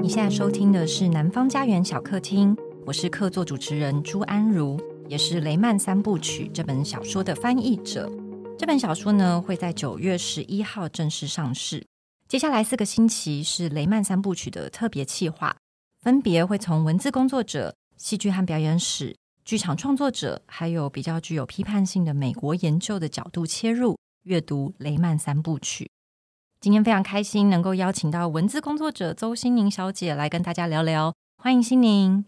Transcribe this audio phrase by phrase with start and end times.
[0.00, 2.54] 你现在收听的是《南方家园小客厅》，
[2.86, 4.78] 我是客座主持人朱安如，
[5.08, 8.08] 也是雷曼三部曲这本小说的翻译者。
[8.56, 11.84] 这本小说呢，会在九月十一号正式上市。
[12.28, 15.56] 接下来四个星期是雷曼三部曲的特别企划，
[16.00, 25.90] 分别会从文字工作者、戏剧和表演史、剧场创作者，还有比较具有批判性的美国研究的角度切入，阅读雷曼三部曲。
[26.62, 32.24] 今天非常开心能够邀请到文字工作者邹心宁小姐来跟大家聊聊，欢迎心宁。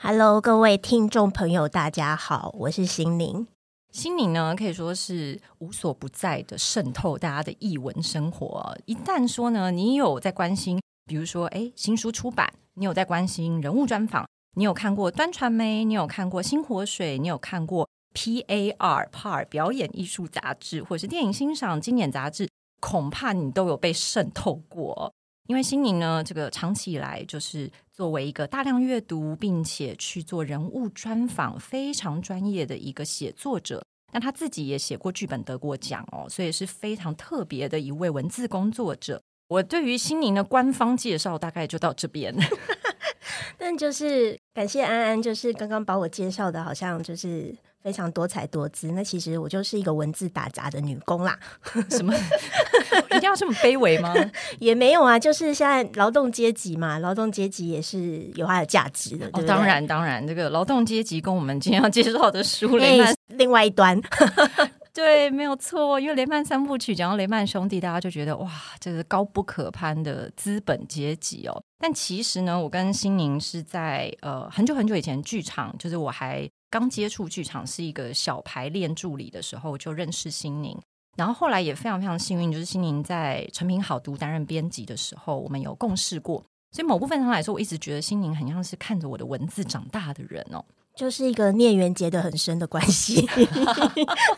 [0.00, 3.46] Hello，各位听众朋友，大家好，我是心宁。
[3.90, 8.74] 心宁呢，可以说是无所不在的渗透大家的译文生活。
[8.86, 14.26] 一旦说呢，你有在关心，比如说，哎，新书出版，你有在关心人物专访，
[14.58, 22.48] 你有看过端传媒，你有看过星火水，你有看过 PAR PAR 表演艺术杂志，或者是电影欣赏经典杂志。
[22.80, 25.12] 恐怕你都有被渗透过，
[25.48, 33.84] 因为心宁呢，这个长期以来就是作为一个大量阅读并且去做人物专访非常专业的一个写作者。
[34.14, 39.20] 那他自己也写过剧本得过奖哦，所以是非常特别的一位文字工作者。
[39.48, 42.34] 我对于心宁的官方介绍大概就到这边，
[43.58, 47.54] 但就是感谢安安，就是刚刚把我介绍的，好像就是。
[47.86, 51.38] 非常多才多姿，那其实我就是一个文字打杂的女工啦。
[51.88, 52.12] 什么？
[53.12, 54.12] 一定要这么卑微吗？
[54.58, 59.30] 也没有啊，就是现在劳动阶级嘛，劳动阶级也是有它的价值的。
[59.34, 63.96] 哦，当然，当然，这个劳动阶级跟我们今天要介绍的书雷曼另外一端。
[64.96, 71.62] 对，没有错，因为雷曼三部曲讲到雷曼兄弟，大家就觉得哇，这是高不可攀的资本阶级哦。
[71.78, 76.48] 但其实呢，我跟心宁是在呃很久很久以前剧场，就是我还。
[76.68, 80.76] 刚接触剧场是一个小排练助理的时候，就认识心宁，
[81.16, 90.62] 然后后来也非常非常幸运，就是欣宁在成品好读担任编辑的时候，我们有共事过，所以某部分上来说，我一直觉得欣宁很像是看着我的文字长大的人哦，
[90.96, 93.28] 就是一个孽缘结得很深的关系。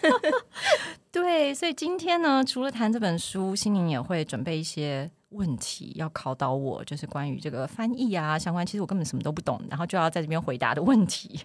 [1.11, 5.11] 对，所以今天呢，除了谈这本书，心灵也会准备一些。
[5.33, 11.39] 问题要考倒我，就是关于这个翻译啊相关，其实我根本什么都不懂，然后就要在这边回答的问题。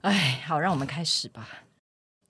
[0.00, 1.48] 哎，好，让我们开始吧。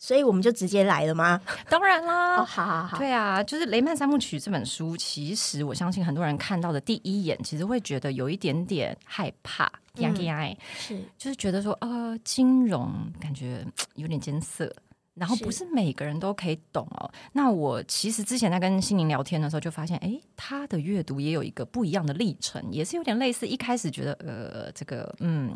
[0.00, 1.40] 所以我们就直接来了吗？
[1.70, 12.90] 当然啦，哦，好好好，对啊，就是《雷曼三部曲》这本书，其实我相信很多人看到的第一眼，其实会觉得有一点点害怕，嗯，是，就是觉得说，呃，金融
[13.20, 14.74] 感觉有点艰涩。
[15.12, 17.10] 然后不是每个人都可以懂哦。
[17.32, 23.46] 那我其实之前在跟心灵聊天的时候，就发现，哎，他的阅读也有一个不一样的历程，也是有点类似。
[23.46, 25.52] 一开始觉得，呃，这个，嗯，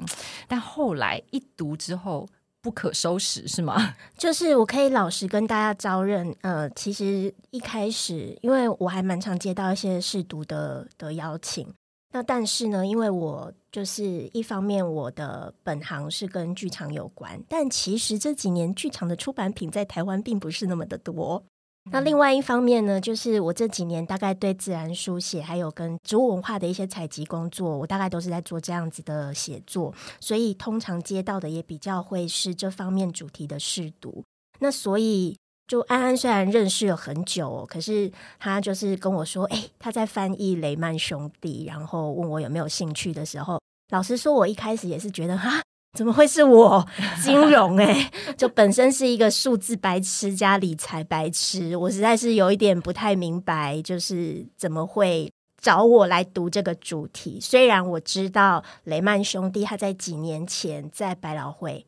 [0.47, 2.29] 但后来一读之后
[2.65, 3.95] 不可收拾，是吗？
[4.17, 11.71] 就是我可以老实跟大家招认，呃，其实一开始，因为我还蛮常接到一些试读的的邀请。
[12.11, 21.45] 那但是呢，因为我就是一方面我的本行是跟剧场有关，但其实这几年剧场的出版品在台湾并不是那么的多。
[21.91, 34.25] 那另外一方面呢，就是我这几年大概对自然书写还有跟植物文化的一些采集工作，我大概都是在做这样子的写作，所以通常接到的也比较会是这方面主题的试读。
[34.59, 35.37] 那所以。
[35.67, 43.59] 就安安虽然认识了很久，可是他就是跟我说，哎，他在翻译雷曼兄弟，然后问我有没有兴趣的时候，
[43.89, 45.63] 老实说，我一开始也是觉得，哈，
[45.95, 46.87] 怎么会是我？
[47.23, 57.39] 金融哎， 就本身是一个数字白痴加理财白痴，我实在是有一点不太明白，就是怎么会找我来读这个主题。
[57.41, 61.87] 虽然我知道雷曼兄弟他在几年前在百老汇。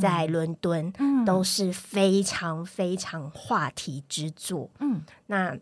[0.00, 4.68] 在伦敦，嗯，都是非常非常话题之作。
[4.80, 5.56] 嗯，那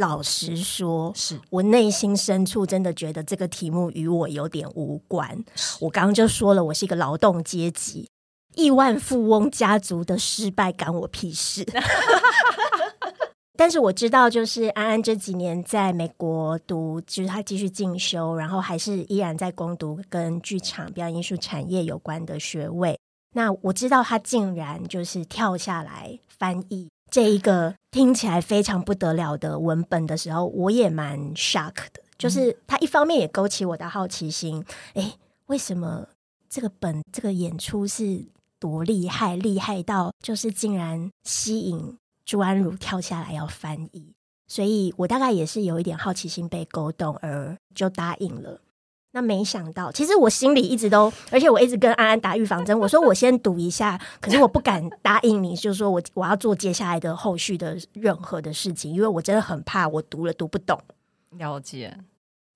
[0.00, 5.44] 老实说，是我内心深处真的觉得这个题目与我有点无关。
[5.78, 8.08] 我刚刚就说了，我是一个劳动阶级，
[8.54, 11.66] 亿万富翁家族的失败干我屁事。
[13.58, 22.98] 但是我知道，就是安安这几年在美国读，就是他继续进修，然后还是依然在攻读跟剧场表演艺术产业有关的学位。
[23.34, 32.02] 那我知道他竟然就是跳下来翻译这一个听起来非常不得了的文本的时候，我也蛮 shock 的。
[32.16, 34.64] 就是他一方面也勾起我的好奇心，
[34.94, 35.14] 诶，
[35.46, 36.06] 为什么
[36.48, 38.26] 这个本这个演出是
[38.58, 41.96] 多厉害，厉害到就是竟然吸引
[42.26, 44.12] 朱安如跳下来要翻译？
[44.46, 48.60] 所以我大概也是有一点好奇心被勾动，而就答应了。
[49.12, 52.78] 那没想到，其实我心里一直都，而且我一直跟安安打预防针。
[52.78, 60.80] 我说我先读一下，可是我不敢答应你，就是说我我要做接下来的后续的任何的事情，因为我真的很怕我读了读不懂。
[61.30, 61.96] 了解，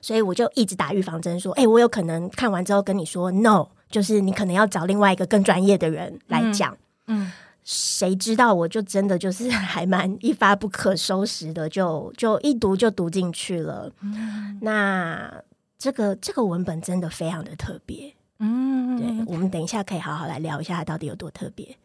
[0.00, 6.76] 所以我就一直打预防针，说，哎、欸，我有可能看完之后跟你说 no，就是你可能要找另外一个更专业的人来讲。
[7.08, 7.32] 嗯，
[7.64, 13.90] 谁、嗯、知道我就真的就是 还蛮一发不可收拾的，就就一读就读进去了。
[14.02, 15.42] 嗯、那。
[15.84, 21.76] 这个这个文本真的非常的特别，嗯，对，我们等一下可以好好来聊一下它到底有多特别。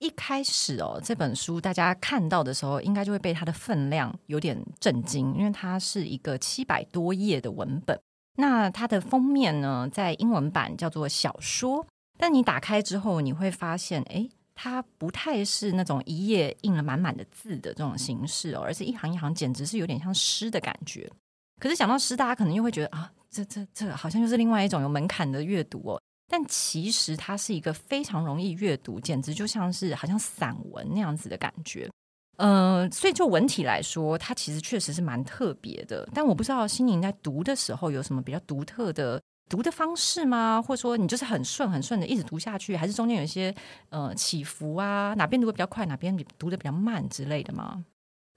[0.00, 7.96] 一开始哦，这本书大家看到的时候，应该就会被它的分量有点震惊，因为它是一个七百多页的文本。
[8.34, 11.86] 那它的封面呢，在英文版叫做小说，
[12.18, 21.08] 但你打开之后，你会发现，哎，它不太是那种一页印了满满的字的这种形式哦，而是一行一行，简直是有点像诗的感觉。
[21.64, 23.10] 可是想到诗，大家可能又会觉得啊。
[23.30, 31.88] 这这这好像又是另外一种有门槛的阅读哦，但其实它是一个非常容易阅读，简直就像是好像散文那样子的感觉。
[32.36, 36.06] 呃，所以就文体来说，它其实确实是蛮特别的。
[36.12, 39.18] 但我不知道心宁在读的时候有什么比较独特的
[39.48, 40.60] 读的方式吗？
[40.60, 43.52] 或者说你就是很顺很顺的一直读下去，还是中间有一些
[43.88, 45.14] 呃起伏啊？
[45.14, 47.82] 哪边读的比较快，哪边读的比较慢之类的吗？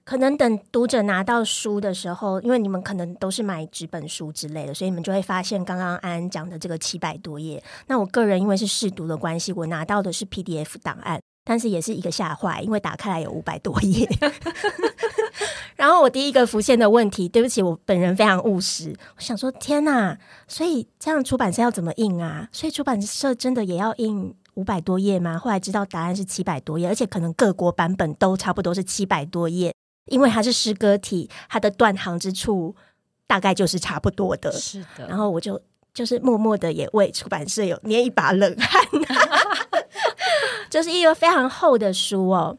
[0.08, 7.62] 可能等读者拿到书的时候，因为你们可能都是买纸本书之类的，所以你们就会发现刚刚安安讲的这个七百多页。
[7.88, 14.08] 那我个人因为是试读的关系，我拿到的是 PDF 档案，但是也是一个吓坏，因为打开来有五百多页。
[15.76, 20.16] 然后我第一个浮现的问题，对不起，我本人非常务实，我想说天哪，
[20.46, 22.48] 所以这样出版社要怎么印啊？
[22.50, 25.38] 所以出版社真的也要印五百多页吗？
[25.38, 29.74] 后来知道答案是七百多页，而且可能各国版本都差不多是七百多页。
[30.10, 32.74] 因为它是诗歌体，它的断行之处
[33.26, 34.50] 大概就是差不多的。
[34.52, 35.60] 是的，然后我就
[35.94, 38.82] 就是默默的也为出版社有捏一把冷汗，
[40.70, 42.58] 就是一个非常厚的书哦。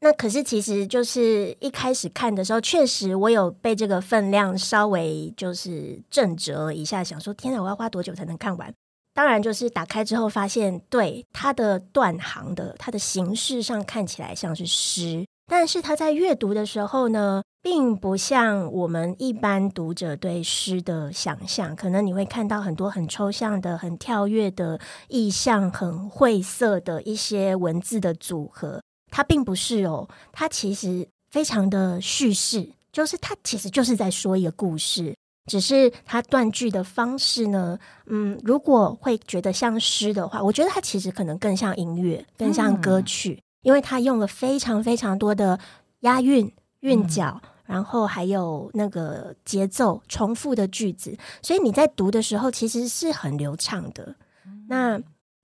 [0.00, 8.72] 那可是其实就是一开始看的时候，确实我有被这个分量稍微就是震折一下，想说天哪，我要花多久才能看完？
[9.14, 15.24] 当然就是打开之后发现，对它的断行的，它的形式上看起来像是诗。
[15.46, 28.82] 但是他在阅读的时候呢，并不像我们一般读者对诗的想象，可能你会看到很多很抽象的、很跳跃的意象，很晦涩的一些文字的组合。
[29.10, 35.14] 它并不是哦，它其实非常的叙事，就是它其实就是在说一个故事，
[35.48, 43.34] 只是它断句的方式呢，嗯，如果会觉得像诗的话，我觉得它其实可能更像音乐，更像歌曲。
[43.34, 45.58] 嗯因为他用了非常非常多的
[46.02, 54.14] 押韵、韵脚，嗯、然后还有那个节奏重复的句子，所以你在读的时候其实是很流畅的。
[54.46, 55.00] 嗯、那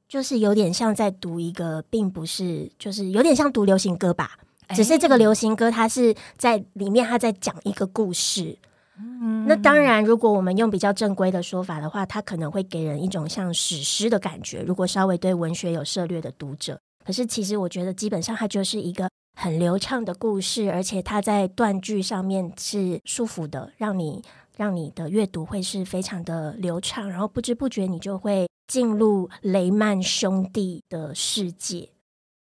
[0.09, 4.39] 就是有点像在读一个，并不是就是有点像读流行歌吧？
[4.69, 8.57] 欸、只是这个流行歌它是在里面，它在讲一个故事。
[9.01, 14.63] 嗯、那当然，如果我们用比较正规的说法的话，它可能会给人一种像史诗的感觉。
[14.63, 16.79] 如果稍微对文学有涉略的读者。
[17.05, 19.09] 可是，其实我觉得，基本上它就是一个
[19.41, 24.23] 很流畅的故事，而且它在断句上面是舒服的，让你
[24.57, 31.89] 让你的阅读会是非常的流畅，然后不知不觉你就会进入雷曼兄弟的世界。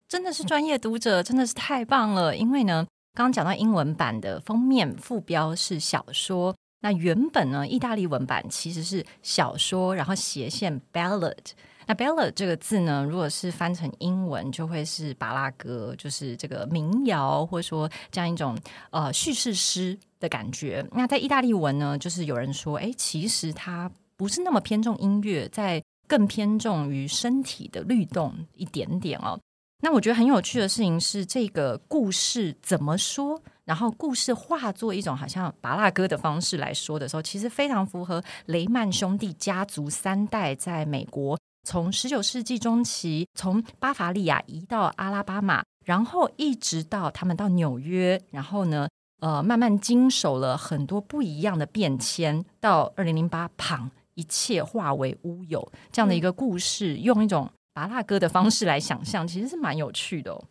[0.10, 2.36] 真的是专业读者，真的是太棒了！
[2.36, 11.38] 因为呢，刚刚讲到英文版的封面副标是小说，那原本呢，意大利文版其实是小说，然后斜线 ballad。
[11.88, 18.58] 那 ballad 这个字呢，如果是翻成英文，就会是巴拉歌，就是这个民谣，或者说这样一种
[18.92, 20.86] 呃叙事诗的感觉。
[20.94, 29.40] 那在意大利文呢，就是有人说，哎，其实它不是那么偏重音乐，在更偏重于身体的律动一点点哦。
[29.82, 41.38] 那我觉得很有趣的事情是，这个故事怎么说，然后故事化作一种好像芭乐歌的方式来说的时候，其实非常符合雷曼兄弟家族三代在美国。
[41.64, 48.88] 从十九世纪中期，从巴伐利亚移到阿拉巴马，然后一直到他们到纽约，然后呢，
[49.22, 60.44] 呃，慢慢经手了很多不一样的变迁，到二零零八，砰，一切化为乌有，这样的一个故事，嗯、用一种芭乐歌的方式来想象，其实是蛮有趣的哦。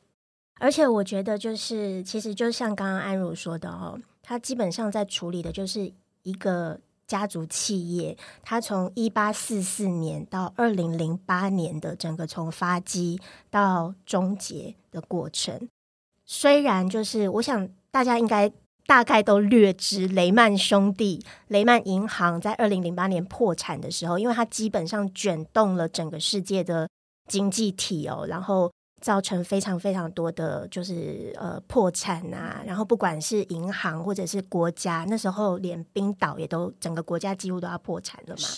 [0.58, 5.92] 而且我觉得，就是其实就像刚刚安如说的哦，他基本上在处理的就是
[6.22, 6.80] 一个。
[7.12, 15.68] 家族企业，它从一八四四年到二零零八年的整个从发迹到终结的过程，
[16.24, 18.50] 虽然就是我想大家应该
[18.86, 20.08] 大概都略知。
[20.08, 26.88] 雷曼兄弟、雷曼银行在二零零八年破产的时候，因为它基本上卷动了整个世界的
[27.28, 28.72] 经济体哦，然后。
[29.02, 38.48] 造成非常非常多的就是呃破产啊，然后不管是银行或者是国家，那时候连冰岛也都整个国家几乎都要破产了嘛，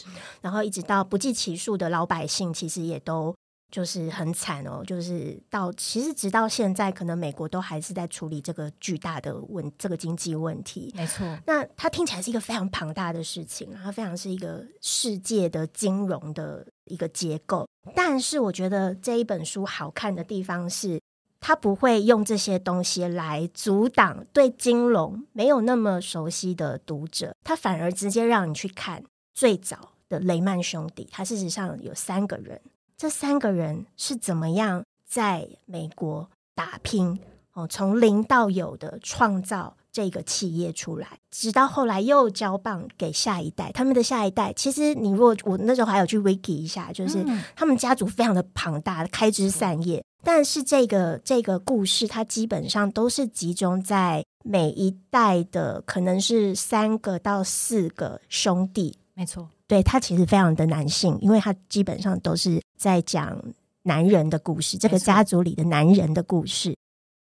[0.42, 3.34] 然后一直到不计其数的老百姓，其实也都
[3.74, 10.94] 就是很惨哦，就是到其实直到现在，可能美国都还是在处理这个巨大的问这个经济问题。
[10.94, 17.66] 没错，那它听起来是一个非常庞大的事情，它非常是一个世界的金融的一个结构。
[17.96, 21.00] 但是我觉得这一本书好看的地方是，
[21.40, 29.02] 它不会用这些东西来阻挡对金融没有那么熟悉的读者，它反而直接让你去看
[29.34, 31.08] 最早的雷曼兄弟。
[31.10, 32.60] 他事实上有三个人，
[32.96, 37.18] 这三个人是怎么样在美国打拼
[37.52, 39.76] 哦，从零到有的创造。
[39.94, 43.70] 这个企业出来，直到后来又交棒给下一代。
[43.70, 47.24] 他们的下一代，其实你如果我那时候还有去 wiki 一下，就是
[47.54, 50.04] 他们家族非常的庞大，开枝散叶。
[50.24, 58.98] 但是这个这个故事，它基本上都是集中在每一代的，可能是三个到四个兄弟。
[59.14, 63.40] 没错，对，他其实非常的男性，因为他基本上都是在讲
[63.82, 66.76] 男人的故事，这个家族里的男人的故事。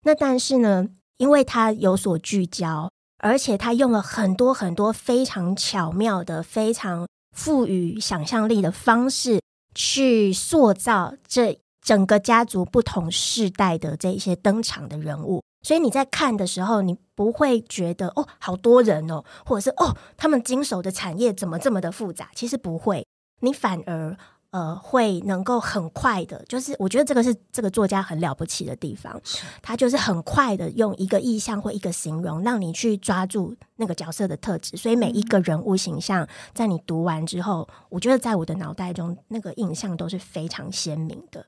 [0.02, 0.88] 那但是呢？
[1.18, 9.42] 因为他有所聚焦，而且他用了很多很多非常巧妙的、非常赋予想象力的方式
[9.74, 22.30] 去塑造这整个家族不同世代的这些登场的人物，所以你在看的时候，你不会觉得哦，好多人哦，或者是哦，他们经手的产业怎么这么的复杂？
[22.34, 23.06] 其实不会，
[23.40, 24.16] 你反而。
[24.50, 29.20] 呃，会能够很快的，就是我觉得这个是这个作家很了不起的地方，
[29.60, 34.74] 他就是很快的用一个意象或一个形容，让你去抓住那个角色的特质。
[34.74, 41.44] 所以每一个人物形象，在你读完之后，我觉得在我的脑袋中，那个印象都是非常鲜明的。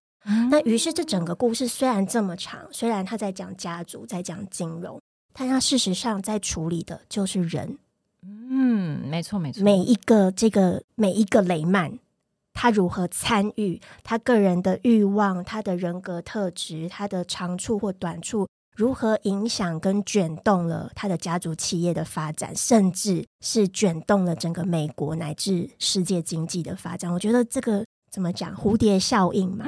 [0.51, 5.01] 那于是这整个故事虽然这么长，虽然他在讲家族，在讲金融，
[5.33, 7.79] 但他事实上在处理的就是人。
[8.23, 11.99] 嗯，没错没错，每一个这个每一个雷曼。
[12.53, 18.47] 他如何参与他个人的欲望、他的人格特质、他的长处或短处，
[18.77, 27.11] 如何影响跟卷动了他的家族企业的发展，甚至是卷动了整个美国乃至世界经济的发展？
[27.11, 28.55] 我觉得这个怎么讲？
[28.55, 29.65] 蝴蝶效应嘛，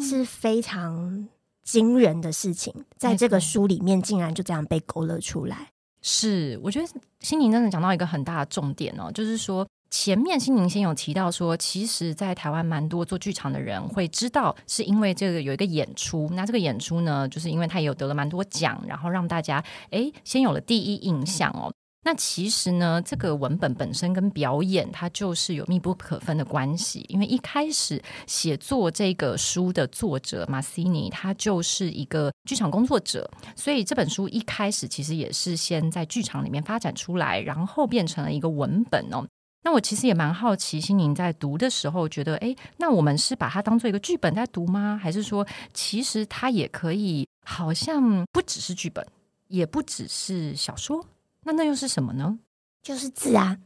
[0.00, 1.28] 是非常
[1.62, 5.70] 惊人的事情，在这个书里面竟然就这样被勾勒出来。
[6.02, 6.88] 是，我觉得
[7.20, 9.66] 心宁真的讲到一个很大的重点哦，就是说。
[9.92, 16.30] 前面心宁先有提到说，其实，在台湾蛮多做剧场的人会知道，是因为这个有一个演出。
[16.32, 21.74] 那这个演出呢，就是因为他也有得了蛮多奖，然后让大家诶先有了第一印象哦。
[22.02, 27.04] 那其实呢，这个文本本身跟表演它就是有密不可分的关系。
[27.08, 39.26] 因为一开始写作这个书的作者马西尼，他就是一个剧场工作者，所以这本书一开始其实也是先在剧场里面发展出来，然后变成了一个文本哦。
[39.62, 44.98] 那我其实也蛮好奇，心宁在读的时候觉得，哎，那我们是把它当做一个剧本在读吗？
[45.00, 49.06] 还是说，其实它也可以，好像不只是剧本，
[49.48, 51.04] 也不只是小说，
[51.44, 52.38] 那那又是什么呢？
[52.82, 53.56] 就是字啊，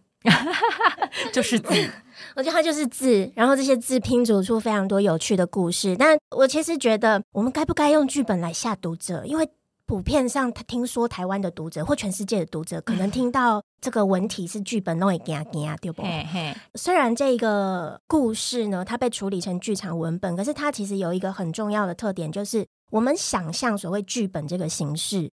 [1.32, 1.72] 就是字。
[2.36, 5.96] 我觉得它就是字，然后这些字拼组出非常多有趣的故事。
[5.96, 9.24] 但我其实觉得，我们该不该用剧本来吓读者？
[9.26, 9.48] 因为
[9.86, 16.02] 普遍上，他听说台湾的读者或全世界的读者，可能听到这个文体是剧本，都会惊惊，对不？
[16.74, 25.30] 虽然这个故事呢，它被处理成剧场文本，可是它其实有一个很重要的特点，就是我们想象所谓剧本这个形式，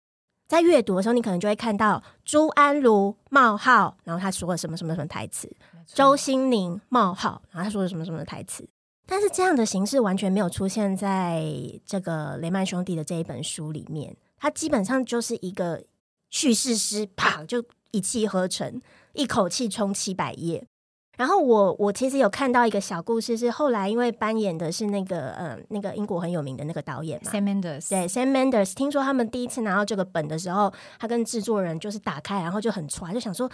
[0.50, 5.48] 在阅读的时候，你可能就会看到朱安如冒号，然后他说了什么什么什么台词；
[5.86, 8.68] 周心宁冒号，然后他说了什么什么台词。
[9.06, 11.46] 但是这样的形式完全没有出现在
[11.86, 14.18] 这个雷曼兄弟的这一本书里面。
[14.40, 15.84] 它基本上就是一个
[16.32, 18.82] 叙事诗，啪就一气呵成，
[19.14, 20.66] 一口气冲七百页。
[21.20, 28.74] 然后我我其实有看到一个小故事，是后来因为扮演的是那个呃那个英国很有名的那个导演嘛 Sam Mendes，对 Sam Mendes。
[28.74, 33.52] 听说他们第一次拿到这个本的时候，他跟制作人就是打开，然后就很传，就想说，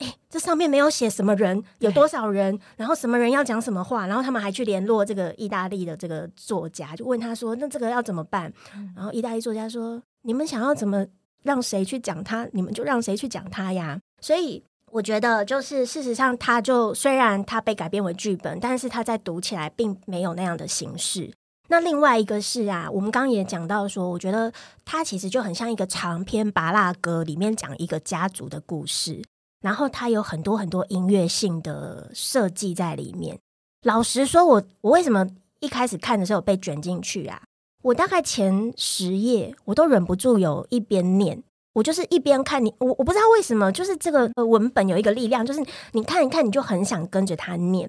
[0.00, 8.52] 哎，这上面没有写什么人，有多少人，然后什么人要讲什么话，然后他们还去联络这个意大利的这个作家，就问他说，那这个要怎么办？
[8.94, 10.02] 然后意大利作家说。
[10.22, 11.06] 你们想要怎么
[11.44, 13.98] 让谁去讲他，你们就让谁去讲他呀。
[14.20, 21.32] 所以我觉得，就是事实上，他就虽然他被改编为剧本，但是他在读起来并没有那样的形式。
[21.68, 24.50] 那另外一个是啊，我们刚刚也讲到说，我觉得
[24.86, 29.22] 它其实就很像一个长篇芭乐歌，里面讲一个家族的故事，
[29.60, 33.38] 然后它有很多很多音乐性的设计在里面。
[33.82, 35.28] 老实说，我我为什么
[35.60, 37.42] 一开始看的时候被卷进去啊？
[37.82, 41.42] 我大概前十页我都忍不住有一边念，
[41.78, 47.88] 我就是一边看你，我我不知道为什么，就是这个文本有一个力量，就是你看一看，你就很想跟着他念。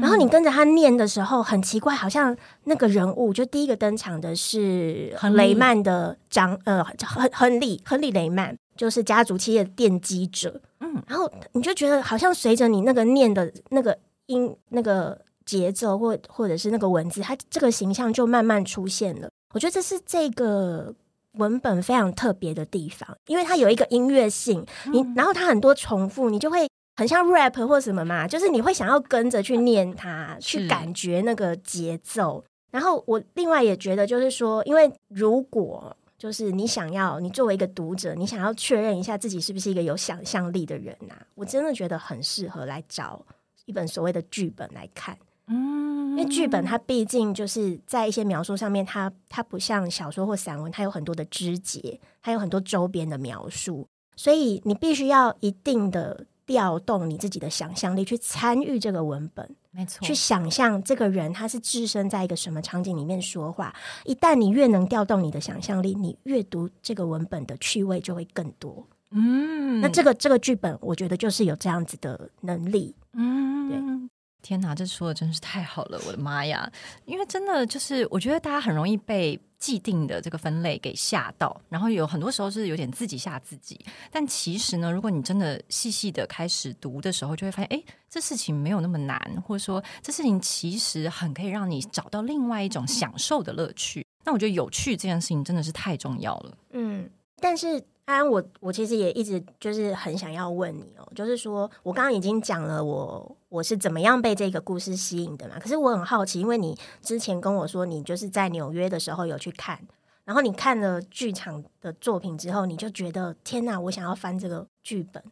[0.00, 10.60] 然后你跟着他念的时候，很奇怪，好像那个人物就第一个登场的是雷曼的长呃亨亨利亨利雷曼，就是家族企业的奠基者。
[10.78, 15.18] 嗯，然后你就觉得好像随着你那个念的那个音那个。
[15.48, 19.30] 节奏或或者是那个文字，它这个形象就慢慢出现了。
[19.54, 20.94] 我觉得这是这个
[21.38, 32.44] 文本非常特别的地方，因为它有一个音乐性，你然后它很多重复，你就会很像 rap 或什么嘛，就是你会想要跟着去念它，去感觉那个节奏。
[32.70, 43.24] 然后我另外也觉得，就是说，因为如果就是你想要，你作为一个读者，你想要确认一下自己是不是一个有想象力的人呐、啊，我真的觉得很适合来找
[43.64, 45.16] 一本所谓的剧本来看。
[45.48, 63.74] 嗯，因为剧本它毕竟就是在一些描述上面，它它不像小说或散文，它有很多的枝节，还有很多周边的描述，所以你必须要一定的调动你自己的想象力去参与这个文本，没错，去想象这个人他是置身在一个什么场景里面说话。
[64.04, 68.86] 一旦你越能调动你的想象力，你阅读这个文本的趣味就会更多。
[69.10, 72.94] 嗯，那这个这个剧本，我觉得就是有这样子的能力。
[73.14, 74.08] 嗯，对。
[74.40, 76.00] 天哪，这说的真是太好了！
[76.06, 76.70] 我的妈呀，
[77.04, 83.84] 因为真的就是，我觉得大家很容易被既定的这个分类给吓到，然后有很多时候是有点自己吓自己。
[84.10, 94.06] 但其实呢，如果你真的细细的开始读的时候，就会发现，哎，这事情没有那么难，或者说这事情其实很可以让你找到另外一种享受的乐趣。
[94.24, 96.58] 那我觉得有趣这件事情真的是太重要了。
[96.70, 97.84] 嗯，但是。
[98.08, 109.78] 安安，我我其实也一直就是很想要问你哦，就是说我刚刚已经讲了我我是怎么样被这个故事吸引的嘛，可是我很好奇，因为你之前跟我说你就是在纽约的时候有去看，
[110.24, 115.22] 然后你看了剧场的作品之后，你就觉得天哪，我想要翻这个剧本，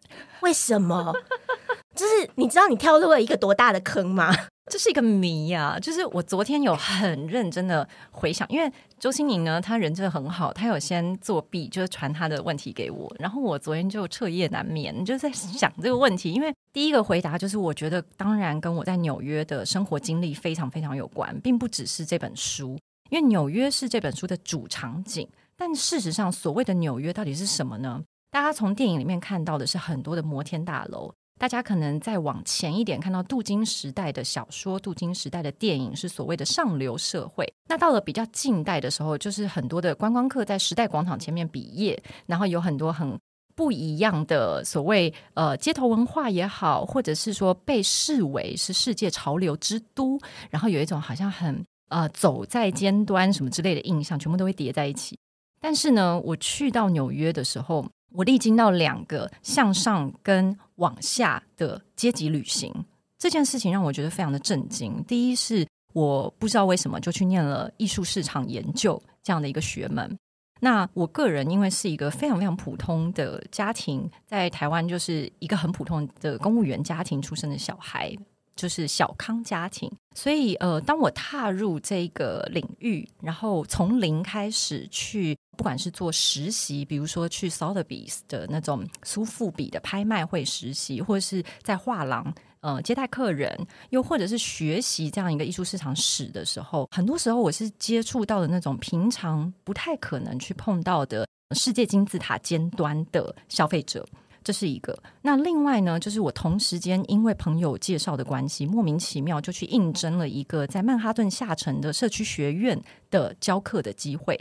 [0.43, 1.15] 为什么？
[1.97, 4.31] 就是你知道你跳入了一个多大的坑吗？
[4.69, 5.79] 这是一个谜呀、啊！
[5.79, 16.33] 就是我昨天有很认真的回想，因为周星宁呢，他人真的很好，他有先作弊，就是传他的问题给我，然后我昨天就彻夜难眠，就在想这个问题。
[16.33, 22.77] 因为第一个回答就是，我觉得当然跟我在纽约的生活经历非常非常有关，并不只是这本书，
[23.11, 25.29] 因为纽约是这本书的主场景。
[25.57, 28.03] 但事实上，所谓的纽约到底是什么呢？
[28.33, 31.15] 大家从电影里面看到的是很多的摩天大楼。
[31.39, 37.47] 大家可能再往前一点，看到镀金时代的小说、镀金时代的电影，是所谓的上流社会。
[37.69, 43.19] 那到了比较近代的时候，就是很多的观光客在时代广场前面比耶，然后有很多很
[43.55, 50.19] 不一样的所谓呃街头文化也好，或者是说被视为是世界潮流之都，
[50.49, 55.19] 然后有一种好像很呃走在尖端什么之类的印象，全部都会叠在一起。
[55.61, 57.87] 但是呢，我去到纽约的时候。
[58.13, 62.73] 我历经到两个向上跟往下的阶级旅行，
[63.19, 65.03] 这件事情让我觉得非常的震惊。
[65.05, 70.19] 第一是我不知道为什么就去念了艺术市场研究这样的一个学门。
[70.61, 78.17] 那我个人因为是一个非常非常普通的家庭，在台湾就是一个很普通的公务员家庭出生的小孩。
[78.57, 104.07] 就是小康家庭，所以呃，当我踏入这个领域，然后从零开始去，不管是做实习，比如说去 Sotheby's 的那种苏富比的拍卖会实习，或者是在画廊呃接待客人，又或者是学习这样一个艺术市场史的时候，很多时候我是接触到的那种平常不太可能去碰到的世界金字塔尖端的消费者。
[104.45, 104.97] 这是一个。
[105.23, 114.39] 那另外呢，就是我同时间因为朋友介绍的关系，莫名其妙就去应征了一个在曼哈顿下城的社区学院的教课的机会。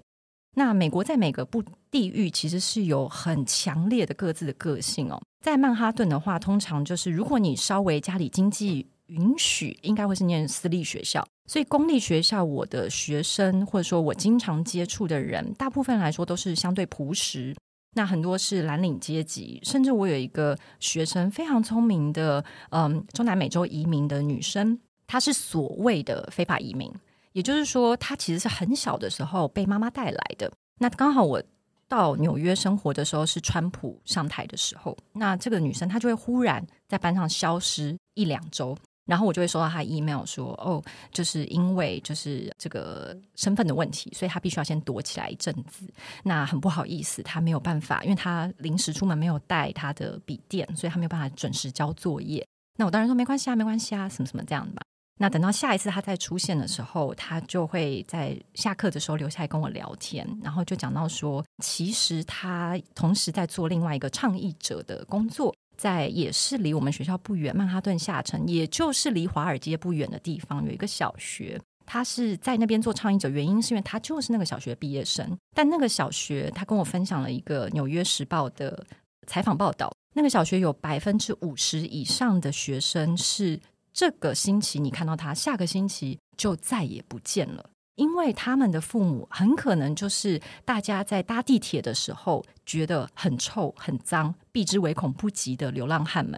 [0.55, 5.21] 那美国在每个不地域其实是有很强烈的各自的个性哦。
[5.41, 11.23] 在曼哈顿的话，通常就是如果你稍微家里经济允许，应该会是念私立学校。
[11.47, 17.55] 所以公立学校，我的学生或者说我经常接触的人，大部分来说都是相对朴实。
[17.97, 26.91] 那很多是蓝领阶级，甚至我有一个学生非常聪明的，嗯，中南美洲移民的女生，她是所谓的非法移民，
[27.35, 30.49] 也就是说，她其实是很小的时候被妈妈带来的。
[30.79, 31.43] 那刚好我
[31.85, 38.73] 到纽约生活的时候是川普上台的时候，那这个女生她就会忽然在班上消失一两周，
[39.05, 45.85] 然后我就会收到她 email 说，哦，就是因为就是这个身份的问题，所以她必须要先躲起来一阵子。
[46.23, 52.47] 那很不好意思，她没有办法，因为她临时出门没有带她的笔电，所以她没有办法准时交作业。
[52.77, 54.81] 那我当然说没关系啊，没关系啊，什么什么这样的吧。
[55.17, 65.55] 那等到下一次他再出现的时候，他就会在下课的时候留下来跟我聊天，然后就讲到说，其实他同时在做另外一个倡议者的工作。
[65.77, 71.59] 在也是离我们学校不远，曼哈顿下城，也就是离华尔街不远的地方，有一个小学。
[71.85, 75.37] 他是在那边做倡议者，原因是因为他就是那个小学毕业生。
[75.53, 78.85] 但那个小学，他跟我分享了一个《纽约时报》的
[79.27, 83.59] 采访报道，那个小学有百分之五十以上的学生是
[83.95, 87.69] 这个星期你看到他，下个星期就再也不见了。
[87.95, 96.37] 因为他们的父母很可能就是大家在搭地铁的时候觉得很臭、很脏、避之唯恐不及的流浪汉们。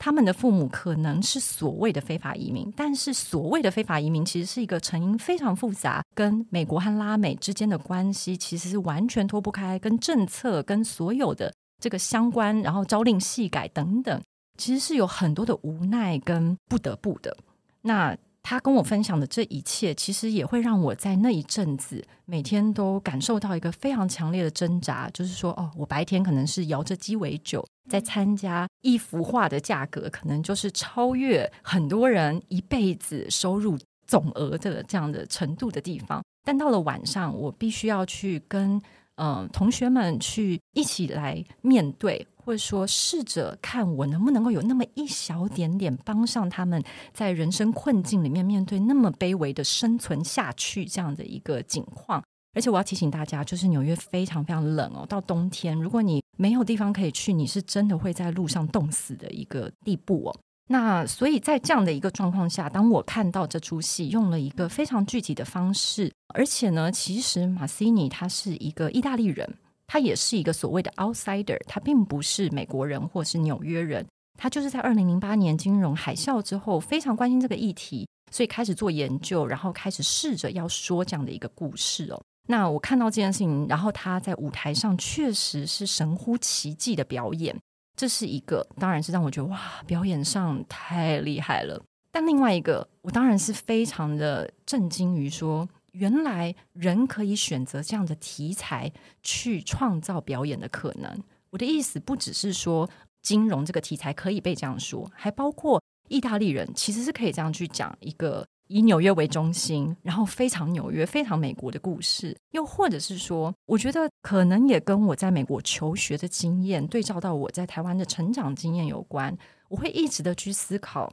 [0.00, 14.20] 他们的父母可能是所谓的非法移民，但是所谓的非法移民其实是一个成因非常复杂，跟美国和拉美之间的关系其实是完全脱不开，跟政策、跟所有的这个相关，然后朝令夕改等等，
[14.56, 17.36] 其实是有很多的无奈跟不得不的。
[17.82, 18.16] 那。
[18.48, 38.80] 他跟我分享的这一切，其实也会让我在那一阵子每天都感受到一个非常强烈的挣扎，就是说，哦，我白天可能是摇着鸡尾酒在参加一幅画的价格，可能就是超越很多人一辈子收入总额的这样的程度的地方，但到了晚上，我必须要去跟
[39.16, 42.24] 嗯、同学们去一起来面对。
[42.46, 46.80] 或者说，试着看我能不能够有那么一小点点帮上他们
[47.12, 52.22] 在人生困境里面面对那么卑微的生存下去这样的一个境况。
[52.54, 60.40] 而且我要提醒大家，就是纽约非常非常冷哦，到冬天如果你没有地方可以去，你是真的会在路上冻死的一个地步哦。
[60.68, 69.58] 那所以在这样的一个状况下，当我看到这出戏用了一个非常具体的方式，而且呢，其实马西尼他是一个意大利人。
[69.86, 74.04] 他也是一个所谓的 outsider，他并不是美国人或是纽约人，
[74.38, 82.20] 他就是在二零零八年金融海啸之后非常关心这个议题，所以开始做研究，然后开始试着要说这样的一个故事哦。
[82.48, 87.56] 那我看到这件事情，然后他在舞台上确实是神乎其技的表演，
[87.96, 91.80] 这是一个，当然是让我觉得哇，表演上太厉害了。
[92.10, 95.68] 但另外一个，我当然是非常的震惊于说。
[95.96, 101.22] 原来人可以选择这样的题材去创造表演的可能。
[101.48, 102.88] 我的意思不只是说
[103.22, 112.36] 金融这个题材可以被这样说，还包括意大利人其实是可以这样去讲一个以纽约为中心，然后非常纽约、非常美国的故事。
[112.50, 119.34] 又或者是说，我觉得可能也跟我在美国求学的经验对照到我在台湾的成长经验有关。
[119.70, 121.10] 我会一直的去思考，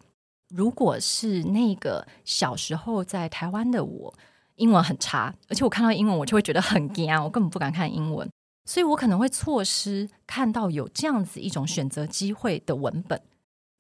[0.50, 4.14] 如果是那个小时候在台湾的我。
[4.56, 8.30] 英文很差，而且我看到英文我就会觉得很 惊，我根本不敢看英文，
[8.66, 13.22] 所以我可能会错失看到有这样子一种选择机会的文本。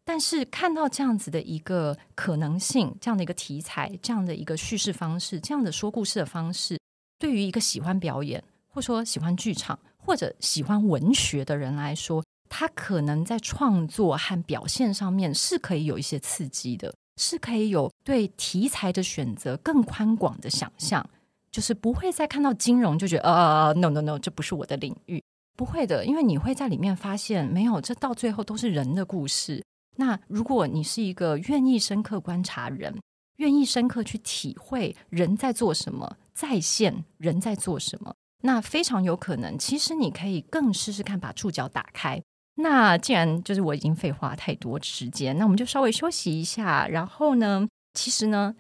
[0.05, 6.77] 但是看到这样子的一个可能性，这样的一个题材，这样的一个叙事方式，这样的说故事的方式，
[7.17, 16.93] 对于一个喜欢表演，或说喜欢剧场，或者喜欢文学的人来说，他可能在创作和表现上面是可以有一些刺激的。
[17.17, 21.07] 是可以有对题材的选择更宽广的想象，
[21.51, 25.23] 就是不会再看到金融就觉得呃呃呃，no no no，这不是我的领域，
[25.55, 29.63] 不会的，因为你会在里面发现，没有，这到最后都是人的故事。
[29.97, 32.99] 那如果你是一个愿意深刻观察人，
[33.37, 42.21] 愿意深刻去体会人在做什么，在线人在做什么，那非常有可能，其实你可以更试试看把触角打开。
[42.55, 46.87] 那既然就是我已经废话太多时间，那我们就稍微休息一下。
[46.87, 48.53] 然后呢，其实呢，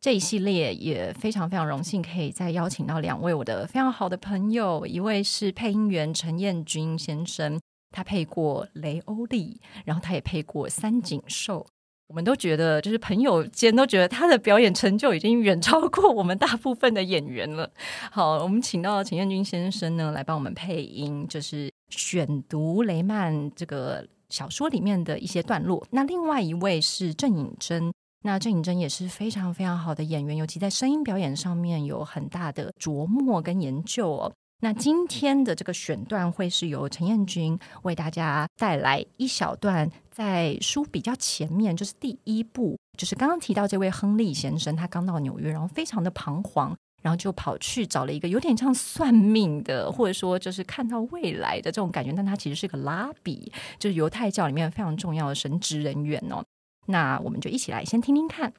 [0.00, 7.58] 这一系列也非常非常荣幸可以再邀请到两位我的非常好的朋友，一位是配音员陈彦君先生，
[7.90, 11.66] 他配过雷欧利，然后他也配过三井寿。
[12.08, 17.70] 我们都觉得，就是朋友间都觉得他的表演成就已经远超过我们大部分的演员了。
[18.10, 25.86] 好，我们请到陈彦君先生呢来帮我们配音，就是选读雷曼这个小说里面的一些段落。
[25.90, 34.32] 那另外一位是郑颖珍，那郑颖珍也是非常非常好的演员，尤其在声音表演上面有很大的琢磨跟研究哦。
[34.60, 56.44] 那今天的这个选段会是由陈彦君为大家带来一小段，在书比较前面，就是第一部，就是刚刚提到这位亨利先生，他刚到纽约，然后非常的彷徨，然后就跑去找了一个有点像算命的，或者说就是看到未来的这种感觉，但他其实是个拉比，就是犹太教里面非常重要的神职人员哦。
[56.86, 58.52] 那我们就一起来先听听看。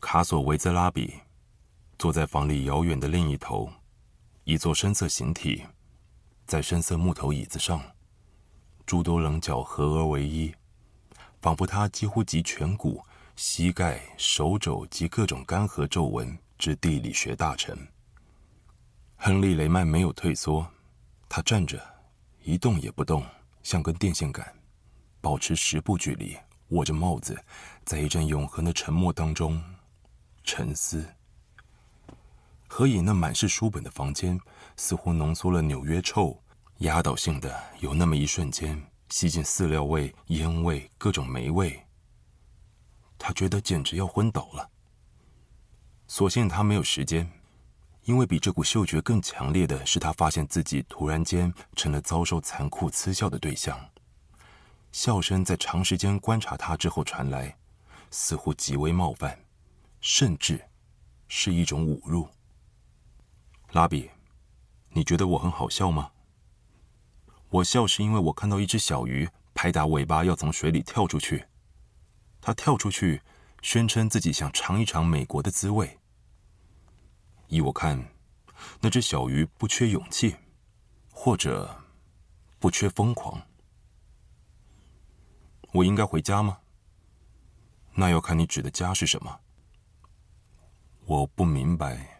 [0.00, 1.12] 卡索维兹拉比
[1.98, 3.68] 坐在房里遥远的另一头，
[4.44, 5.64] 一座深色形体，
[6.48, 7.78] 在深色木头椅子上，
[8.86, 10.50] 诸多棱角合而为一，
[11.42, 13.04] 仿佛他几乎集颧骨、
[13.36, 17.76] 膝盖、手肘及各种干涸皱纹之地理学大成。
[19.16, 20.66] 亨利·雷曼没有退缩，
[21.28, 21.78] 他站着，
[22.42, 23.22] 一动也不动，
[23.62, 24.50] 像根电线杆，
[25.20, 26.34] 保持十步距离，
[26.68, 27.38] 握着帽子，
[27.84, 29.62] 在一阵永恒的沉默当中。
[30.44, 31.04] 沉思。
[32.66, 34.40] 何以那满是书本的房间，
[34.78, 36.40] 似乎浓缩了纽约臭，
[36.78, 41.84] 压倒性的有那么一瞬间，吸进饲料味、烟味、各种霉味。
[43.18, 44.70] 他觉得简直要昏倒了。
[46.06, 47.28] 所幸他没有时间，
[48.04, 53.78] 因为比这股嗅觉更强烈的是，他发现自己突然间成了遭受残酷嗤笑的对象。
[54.92, 57.54] 笑声在长时间观察他之后传来，
[58.12, 59.38] 似乎极为冒犯。
[60.00, 60.64] 甚至
[61.26, 62.28] 是一种侮辱。
[63.72, 64.08] 拉比，
[64.90, 66.12] 你觉得我很好笑吗？
[67.50, 71.46] 我笑是因为我看到一只小鱼拍打尾巴要从水里跳出去。
[72.40, 73.22] 它跳出去，
[73.62, 75.98] 宣称自己想尝一尝美国的滋味。
[77.48, 78.12] 依我看，
[78.80, 80.36] 那只小鱼不缺勇气，
[81.12, 81.82] 或者
[82.58, 83.42] 不缺疯狂。
[85.72, 86.58] 我应该回家吗？
[87.94, 89.40] 那要看你指的家是什么。
[91.06, 92.17] 我不明白，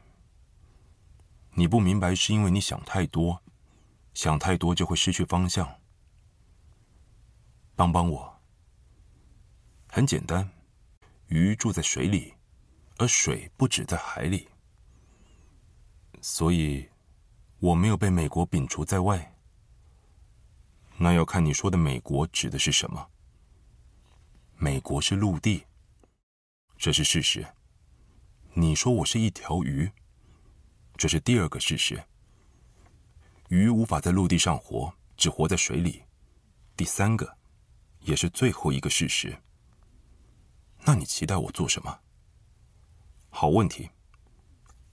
[1.59, 3.43] 你不明白是因为你想太多，
[4.15, 5.81] 想太多就会失去方向。
[7.75, 8.41] 帮帮我。
[9.89, 10.49] 很简单，
[11.27, 12.35] 鱼住在水里，
[12.99, 14.47] 而水不止在海里，
[16.21, 16.89] 所以
[17.59, 19.35] 我没有被美国摒除在外。
[20.97, 23.11] 那要看你说的美国指的是什么。
[24.57, 25.65] 美国是陆地，
[26.77, 27.45] 这是事实。
[28.55, 29.91] 你说我是一条鱼，
[30.99, 32.03] 这是第二个事实。
[33.49, 36.03] 鱼无法在陆地上活，只活在水里。
[36.77, 37.39] 第三个，
[38.01, 39.39] 也是最后一个事实。
[40.85, 42.01] 那你期待我做什么？
[43.31, 43.89] 好问题，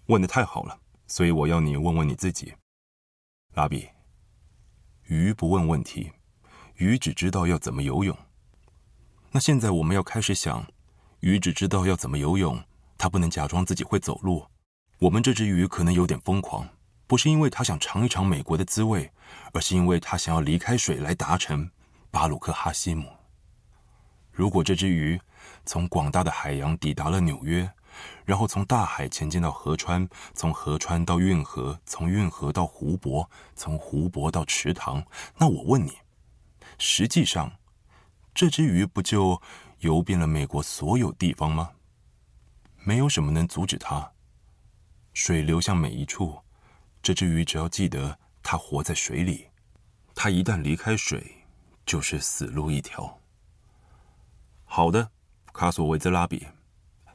[0.06, 2.54] 问得太好了，所以我要你问问你自己。
[3.56, 3.90] 拉比，
[5.06, 6.12] 鱼不问问题，
[6.76, 8.16] 鱼只知道要怎么游泳。
[9.32, 10.66] 那现在我们要开始想，
[11.22, 12.64] 鱼只知道要怎么游泳。
[12.96, 14.46] 它不能假装自己会走路。
[15.00, 16.68] 我们这只鱼可能有点疯狂，
[17.06, 19.12] 不是因为它想尝一尝美国的滋味，
[19.52, 21.70] 而是因为它想要离开水来达成
[22.10, 23.06] 巴鲁克哈希姆。
[24.32, 25.20] 如果这只鱼
[25.66, 27.70] 从广大的海洋抵达了纽约，
[28.24, 35.06] 然后从大海前进到河川，从河川到运河，从运河到湖泊，从湖泊到池塘，
[35.38, 35.92] 那我问你，
[36.78, 37.52] 实际上，
[38.34, 39.42] 这只鱼不就
[39.80, 41.72] 游遍了美国所有地方吗？
[42.84, 44.14] 没有什么能阻止它。
[45.16, 46.42] 水流向每一处，
[47.02, 49.48] 这只鱼只要记得它活在水里，
[50.14, 51.46] 它一旦离开水，
[51.86, 53.18] 就是死路一条。
[54.66, 55.10] 好的，
[55.54, 56.46] 卡索维兹拉比，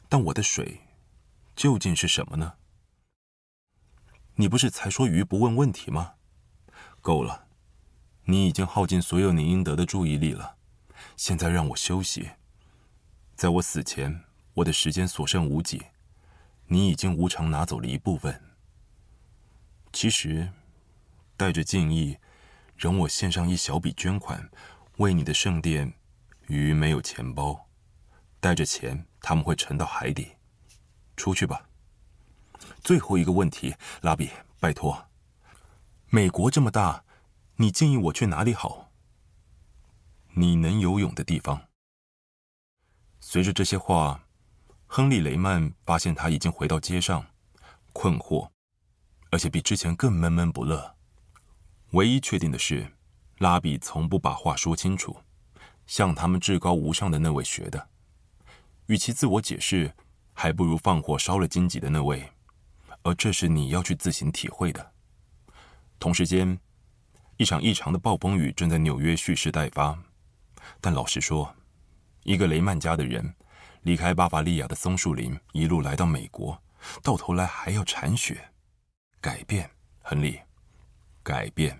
[0.08, 0.80] 但我的水
[1.54, 2.54] 究竟是什么呢？
[4.36, 6.14] 你不是才说鱼不问问题吗？
[7.02, 7.48] 够了，
[8.24, 10.56] 你已经耗尽所有你应得的注意力了，
[11.18, 12.30] 现在让我休息，
[13.36, 14.24] 在我死前。
[14.54, 15.80] 我的时间所剩无几，
[16.72, 18.40] 你已经无偿拿走了一部分。
[19.92, 20.52] 其实，
[21.36, 22.16] 带着敬意，
[22.76, 24.48] 容我献上一小笔捐款，
[24.98, 25.92] 为你的圣殿。
[26.46, 27.68] 鱼没有钱包，
[28.38, 30.36] 带着钱他们会沉到海底。
[31.16, 31.68] 出去吧。
[32.84, 34.30] 最后一个问题，拉比，
[34.60, 35.08] 拜托。
[36.08, 37.04] 美国这么大，
[37.56, 38.92] 你建议我去哪里好？
[40.34, 41.66] 你能游泳的地方。
[43.18, 44.24] 随着这些话。
[44.92, 47.24] 亨利·雷曼发现他已经回到街上，
[47.92, 48.50] 困惑，
[49.30, 50.96] 而且比之前更闷闷不乐。
[51.92, 52.90] 唯一确定的是，
[53.38, 55.16] 拉比从不把话说清楚，
[55.86, 57.88] 向他们至高无上的那位学的。
[58.86, 59.94] 与其自我解释，
[60.32, 62.28] 还不如放火烧了荆棘的那位。
[63.04, 64.92] 而这是你要去自行体会的。
[66.00, 66.58] 同时间，
[67.36, 69.96] 一场异常的暴风雨正在纽约蓄势待发。
[70.80, 71.54] 但老实说，
[72.24, 73.32] 一个雷曼家的人。
[73.82, 76.62] 离开巴伐利亚的松树林，一路来到美国，
[77.02, 78.52] 到头来还要铲雪，
[79.20, 79.70] 改变，
[80.02, 80.38] 亨利，
[81.22, 81.78] 改变。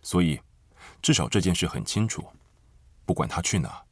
[0.00, 0.40] 所以，
[1.02, 2.26] 至少这件事很清楚，
[3.04, 3.84] 不管他去哪，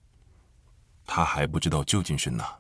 [1.07, 2.59] 他还不知道究竟是哪，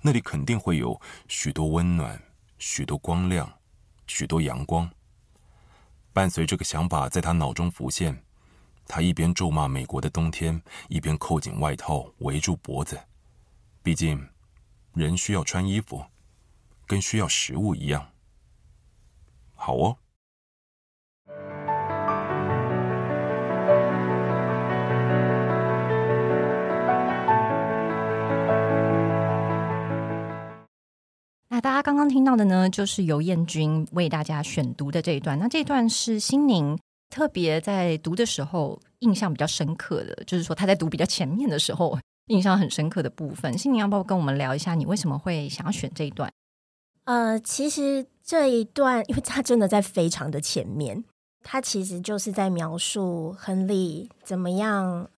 [0.00, 2.20] 那里肯定会有许多温暖、
[2.58, 3.52] 许多光亮，
[4.08, 4.90] 许多阳光。
[6.12, 8.24] 伴随这个想法在他脑中浮现，
[8.88, 13.00] 他一边咒骂美国的冬天，一边扣紧外套围住脖子。
[13.84, 14.28] 毕竟，
[14.94, 16.04] 人需要穿衣服，
[16.86, 18.12] 跟需要食物一样。
[19.54, 19.96] 好哦。
[31.48, 35.36] 那大家刚刚听到的呢，就是游彦君为大家选读的这一段。
[35.36, 36.78] 那这一段是心宁
[37.10, 43.56] 特别在读的时候印象比较深刻的，就是说他在读比较前面的时候印象很深刻的部分。
[43.56, 46.32] 心宁要不要跟我们聊一下，你为什么会想要选这一段？
[47.04, 51.04] 呃，其实这一段，因为他真的在非常的前面，
[51.42, 55.10] 他其实就是在描述亨利怎么样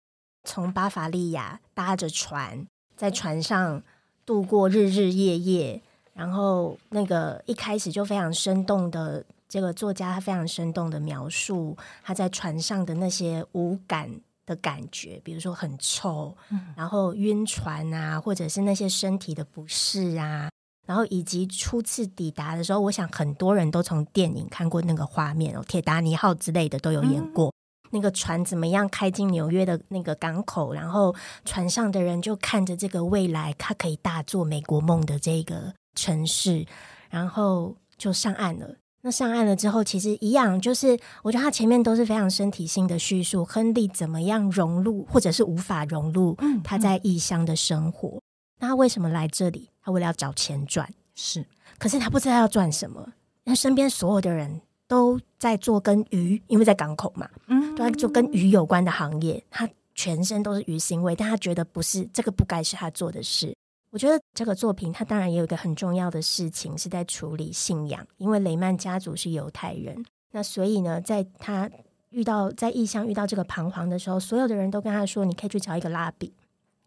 [0.44, 3.82] 从巴伐利亚搭着船，在船上
[4.24, 5.82] 度过日日夜夜。
[6.14, 14.08] 然后，那个一开始就非常生动的这个作家，他非常生动的描述他在船上的那些五感
[14.46, 20.50] 的感觉，比如说很臭，嗯、然后晕船啊，或者是那些身体的不适啊，
[20.86, 35.74] 然后以及初次抵达的时候，我想很多人都从电影看过那个画面哦，铁达尼号之类的都有演过，嗯、那个船怎么样开进纽约的那个港口，然后船上的人就看着这个未来，他可以大做美国梦的这个。
[35.96, 36.66] 城市，
[37.08, 38.74] 然后就上岸了。
[39.06, 48.08] 那上岸了之后，其实一样，就是我觉得他前面都是非常身体性的叙述，亨利怎么样融入，或者是无法融入他在异乡的生活。
[48.08, 48.22] 嗯嗯、
[48.60, 49.68] 那他为什么来这里？
[49.82, 51.44] 他为了要找钱赚，是。
[51.78, 53.06] 可是他不知道要赚什么。
[53.44, 59.44] 那身边所有的人都在做跟鱼，因为在港口嘛，嗯，都在做跟鱼有关的行业。
[59.50, 63.54] 他全身都是鱼腥味，但他觉得不是这个，不该是他做的事。
[63.94, 71.70] 我觉得这个作品，它当然也有一个很重要的事情是在处理信仰，因为雷曼家族是犹太人，那所以呢，在他
[72.10, 76.34] 遇到在异乡遇到这个彷徨的时候，所有的人都跟他说：“你可以去找一个拉比，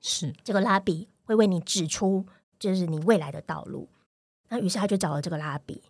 [0.02, 2.26] 是这个拉比会为你指出
[2.60, 3.88] 就是你未来的道路。”
[4.52, 5.82] 那于是他就找了这个拉比。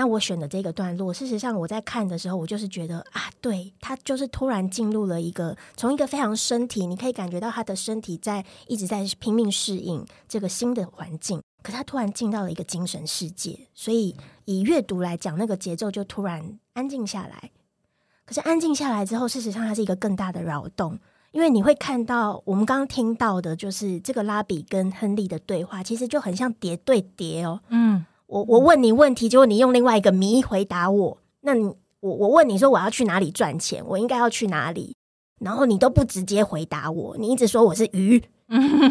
[0.00, 17.50] 那我选的这个段落，事实上我在看的时候，我就是觉得啊，对，他就是突然进入了一个从一个非常身体，你可以感觉到他的身体在一直在拼命适应这个新的环境，可他突然进到了一个精神世界，所以以阅读来讲，那个节奏就突然安静下来。
[18.24, 20.98] 可是安静下来之后，事实上它是一个更大的扰动，
[21.32, 28.06] 因为你会看到我们刚刚听到的，就是这个拉比跟亨利的对话，其实就很像叠对叠哦，嗯。
[28.30, 31.18] 我我问你问题，结果你用另外一个谜回答我。
[31.40, 31.64] 那你
[31.98, 34.94] 我我问你说我要去哪里赚钱，我应该要去哪里？
[35.40, 38.22] 然后你都不直接回答我，你一直说我是鱼，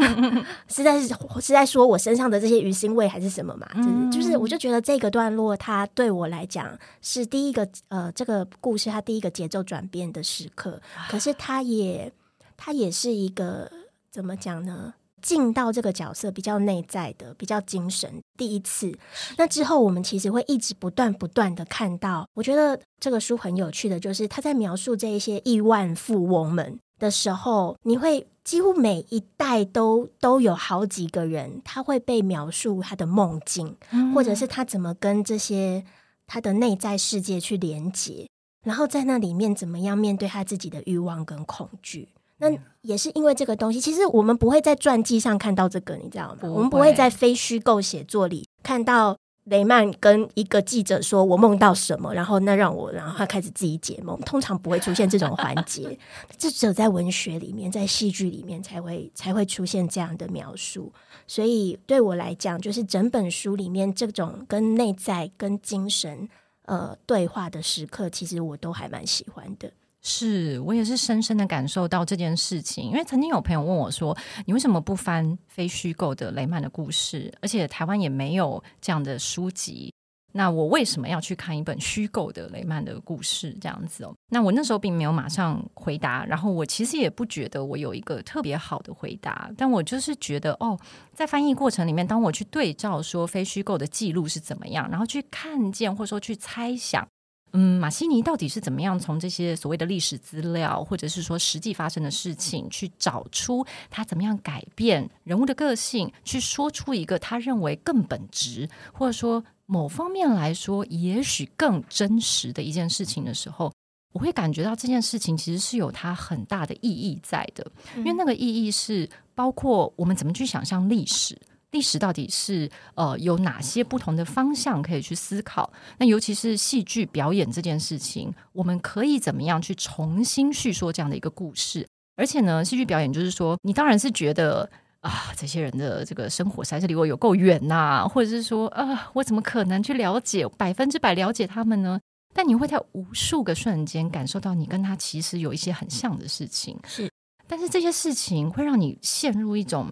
[0.67, 3.67] 是在是在说我身上的这些鱼腥味还是什么嘛？
[3.75, 10.81] 就是就是，我就觉得这个段落它对我来讲是第一个呃，这个故事它第一个节奏转变的时刻。
[11.07, 12.11] 可是它也
[12.57, 13.71] 它也是一个
[14.11, 14.93] 怎么讲呢？
[15.21, 18.21] 进到这个角色比较内在的、比较精神。
[18.37, 18.97] 第一次，
[19.37, 22.27] 那之后我们其实会一直不断不断的看到。
[22.33, 35.83] 我觉得这个书很有趣的就是，他在描述这一些亿万富翁们的时候，你会几乎每一代都都有好几个人，他会被描述他的梦境，嗯、或者是他怎么跟这些
[36.25, 38.27] 他的内在世界去连接，
[38.65, 42.09] 然后在那里面怎么样面对他自己的欲望跟恐惧。
[42.39, 42.49] 那
[42.81, 46.49] 也是因为这个东西，其实我们不会在传记上看到这个，你知道吗？
[46.49, 54.19] 我们不会在非虚构写作里看到雷曼跟一个记者说：“我梦到什么？”然后那让我，然后他开始自己解梦。
[54.21, 55.97] 通常不会出现这种环节，
[56.37, 60.93] 这只有在文学里面、在戏剧里面才会才会出现这样的描述。
[61.25, 66.29] 所以对我来讲，就是整本书里面这种跟内在、跟精神
[66.65, 69.71] 呃对话的时刻，其实我都还蛮喜欢的。
[70.01, 77.33] 是我也是深深的感受到这件事情，因为曾经有朋友问我说：“你为什么不翻非虚构的雷曼的故事？
[77.41, 79.93] 而且台湾也没有这样的书籍，
[80.31, 83.51] 那我为什么要去看一本虚构的雷曼的故事？
[83.59, 90.79] 这样子哦？”那我那时候并没有马上回答，然后我其实也不觉得我有一个特别好的回答，但我就是觉得哦，
[91.13, 97.05] 在翻译过程里面，当我去对照说非虚构的记录是怎么样，然后去看见或者说去猜想。
[97.53, 113.71] 嗯，马西尼到底是怎么样从这些所谓的历史资料，或者是说实际发生的事情，去找出他怎么样改变人物的个性，去说出一个他认为更本质，或者说某方面来说也许更真实的一件事情的时候，
[114.13, 121.35] 我会感觉到这件事情其实是有它很大的意义在的，因为那个意义是包括我们怎么去想象历史。
[121.71, 125.71] 历史到底是呃有哪些不同的方向可以去思考？
[125.97, 131.87] 那尤其是戏剧表演这件事情，我们可以怎么样去重新叙说这样的一个故事？
[132.15, 141.99] 而且呢，戏剧表演就是说，你当然是觉得啊，这些人的这个生活实在是离我有够远呐，或者是说啊，我怎么可能去了解百分之百了解他们呢？
[142.33, 146.77] 但你会在无数个瞬间感受到，你跟他其实有一些很像的事情。
[146.85, 147.09] 是，
[147.47, 149.91] 但是这些事情会让你陷入一种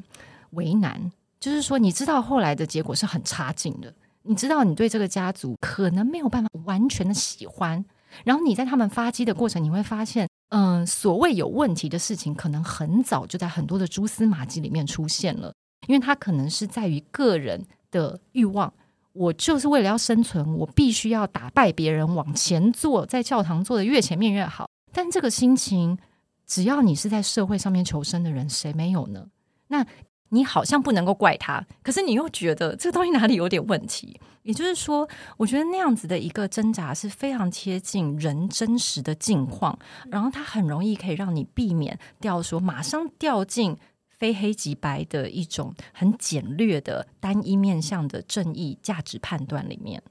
[0.52, 7.84] 为难，就是说，你知道后来的结果是很差劲的，你知道你对这个家族可能没有办法完全的喜欢，
[8.24, 10.28] 然后你在他们发迹的过程，你会发现。
[10.50, 15.54] 嗯，所谓有问题的事情，可能很早就在很多的蛛丝马迹里面出现了，
[15.90, 17.62] 因为它可能是在于个人
[17.92, 18.74] 的欲望。
[19.12, 24.70] 我就是为了要生存，我必须要打败别人，往前坐，在教堂坐的越前面越好。
[24.94, 25.98] 但这个心情，
[26.46, 29.28] 只要你是在社会上面求生的人，谁没有呢？
[29.68, 29.86] 那。
[30.30, 34.20] 你好像不能够怪他，可是你又觉得这个东西哪里有点问题。
[34.44, 35.06] 也就是说，
[35.36, 39.78] 我觉得那样子的一个挣扎是非常贴近人真实的境况，
[40.10, 43.76] 然后它很容易可以让你避免掉说马上掉进
[44.08, 50.02] 非黑即白的一种很简略的单一面向的正义价值判断里面。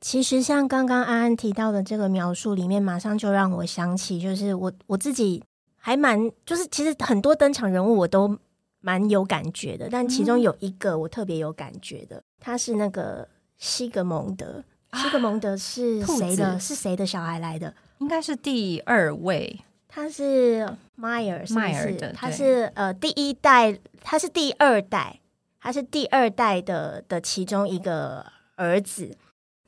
[0.00, 5.42] 其实像刚刚安安提到的这个描述里面，马上就让我想起，就是我我自己
[5.76, 8.38] 还蛮就是其实很多登场人物我都。
[8.80, 13.28] 蛮有感觉的，但其中有一个我特别有感觉的，嗯、他是那个
[13.58, 14.64] 西格蒙德。
[14.94, 16.58] 西格蒙德是谁的？
[16.58, 17.72] 是谁的小孩来的？
[17.98, 19.60] 应该是第二位。
[19.86, 25.20] 他是迈尔，迈尔的，他是呃第一代，他是第二代，
[25.60, 28.24] 他是第二代的的其中一个
[28.56, 29.16] 儿子。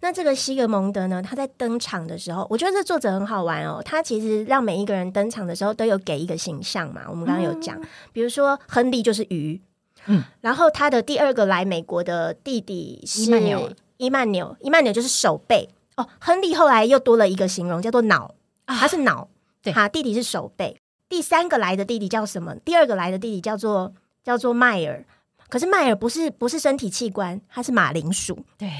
[0.02, 1.22] 那这个西格蒙德呢？
[1.22, 3.80] 他在登场的时候，我觉得这作者很好玩哦。
[3.84, 7.02] 他其实让每一个人登场的时候都有给一个形象嘛。
[7.08, 9.60] 我们刚刚有讲，嗯、比如说亨利就是鱼，
[10.06, 16.08] 嗯，然后他的第二个来美国的弟弟是伊曼纽，伊曼纽，伊曼纽就是手背哦。
[16.18, 18.34] 亨利后来又多了一个形容，叫做脑，
[18.66, 19.28] 他是脑，
[19.62, 20.76] 对，哈，弟弟是手背。
[21.08, 22.56] 第三个来的弟弟叫什么？
[22.64, 23.94] 第二个来的弟弟叫做
[24.24, 25.04] 叫做迈尔。
[25.48, 28.70] 可是迈尔不是不是身体器官，他是马铃薯，对，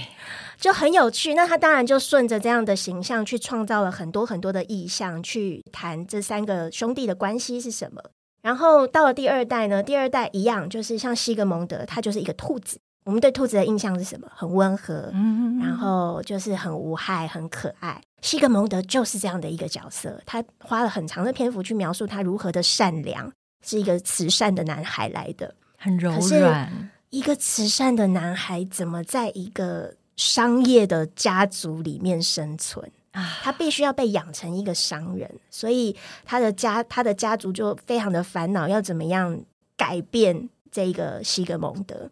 [0.62, 1.34] 就很有趣。
[1.34, 8.00] 那他当然就顺着这样的形象去创造了很多很多的意象，去谈这三个兄弟的关系是什么。
[8.42, 12.78] 然后到了第二代呢，第二代一样，就是像西格蒙德，他就是一个兔子。
[13.04, 14.28] 我们对兔子的印象是什么？
[14.32, 18.00] 很温和，嗯，然后就是很无害、很可爱。
[18.20, 23.32] 西格蒙德就是这样的一个角色，他花了很长的篇幅去描述他如何的善良，
[23.66, 25.52] 是一个慈善的男孩来的。
[25.76, 33.38] 很柔软，一个慈善的男孩怎么在一个商业的家族里面生存啊？
[33.42, 39.40] 他必须要被养成一个商人，所以他的家他的家族就非常的烦恼，要怎么样
[39.76, 42.10] 改变这个西格蒙德？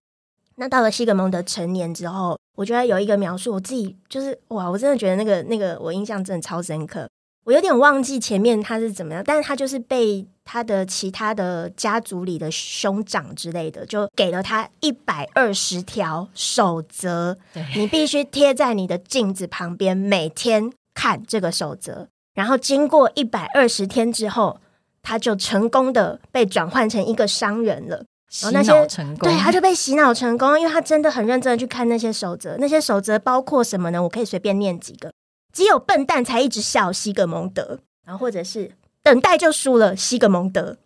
[0.57, 7.09] 那到了西格蒙德成年之后，我觉得有一个描述，我自己就是哇，我真的觉得那个那个我印象真的超深刻。
[7.45, 22.09] 我有点忘记前面他是怎么样，但是他就是被他的其他的家族里的兄长之类的，就给了他一百二十条守则，对你必须贴在你的镜子旁边，每天看这个守则。
[22.35, 24.61] 然后经过一百二十天之后，
[25.03, 28.05] 他就成功的被转换成一个商人了。
[28.29, 32.57] 洗脑成功，对，他就被洗脑成功，因为他真的很认真的去看那些守则。
[32.59, 34.03] 那些守则包括什么呢？
[34.03, 35.13] 我可以随便念几个。
[35.53, 38.73] 只有笨蛋才一直笑西格蒙德，然后或者是
[39.03, 40.79] 等待就输了西格蒙德，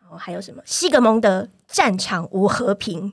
[0.00, 0.62] 然后还有什么？
[0.64, 3.12] 西格蒙德战场无和平，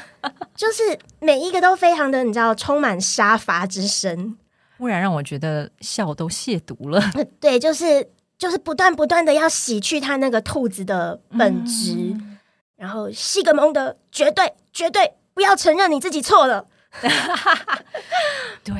[0.54, 4.36] 就是每一个都非常的你知道充满杀伐之声，
[4.78, 7.02] 忽然让我觉得笑都亵渎了。
[7.40, 12.38] 对，就是就是不断不断的要洗去他那个兔子的本质，嗯、
[12.76, 16.66] 然后西格蒙德绝对绝对不要承认你自己错了。
[18.64, 18.74] 对。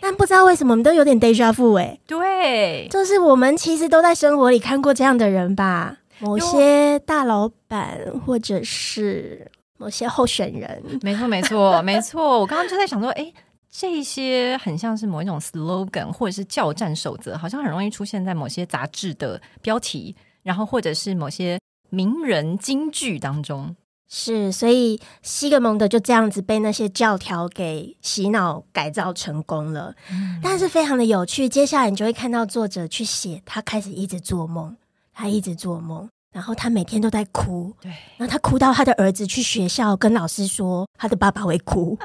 [0.00, 12.38] 但不知道为什么我们都有点 deja vu 哎，对，就是我们其实都在生活里看过这样的人吧，某些大老板或者是某些候选人，没错没错 没错。
[12.38, 13.32] 我刚刚就在想说，哎，
[13.68, 20.14] 这些很像是某一种 slogan 或者是教战守则，好像很容易出现在某些杂志的标题，
[20.44, 21.58] 然后或者是某些
[21.90, 23.74] 名人金句当中。
[24.08, 29.94] 是，所以西格蒙德就这样子被那些教条给洗脑改造成功了。
[30.10, 34.76] 嗯，但是非常的有趣，接下来你就会看到作者去写，他开始一直做梦，
[35.12, 41.98] 他一直做梦，然后他每天都在哭，对，然后他哭到他的儿子去学校跟老师说他的爸爸会哭。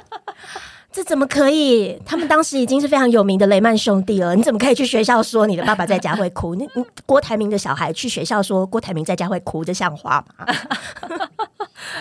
[0.91, 1.97] 这怎么可以？
[2.05, 4.33] 他们当时已经是非常有名的雷曼兄弟了。
[4.37, 6.53] 你怎么可以去学校说你的爸爸在家会哭？
[6.55, 10.45] 你你郭台铭的小孩去学校说郭台铭在家会哭，这像话吗？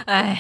[0.07, 0.38] 哎，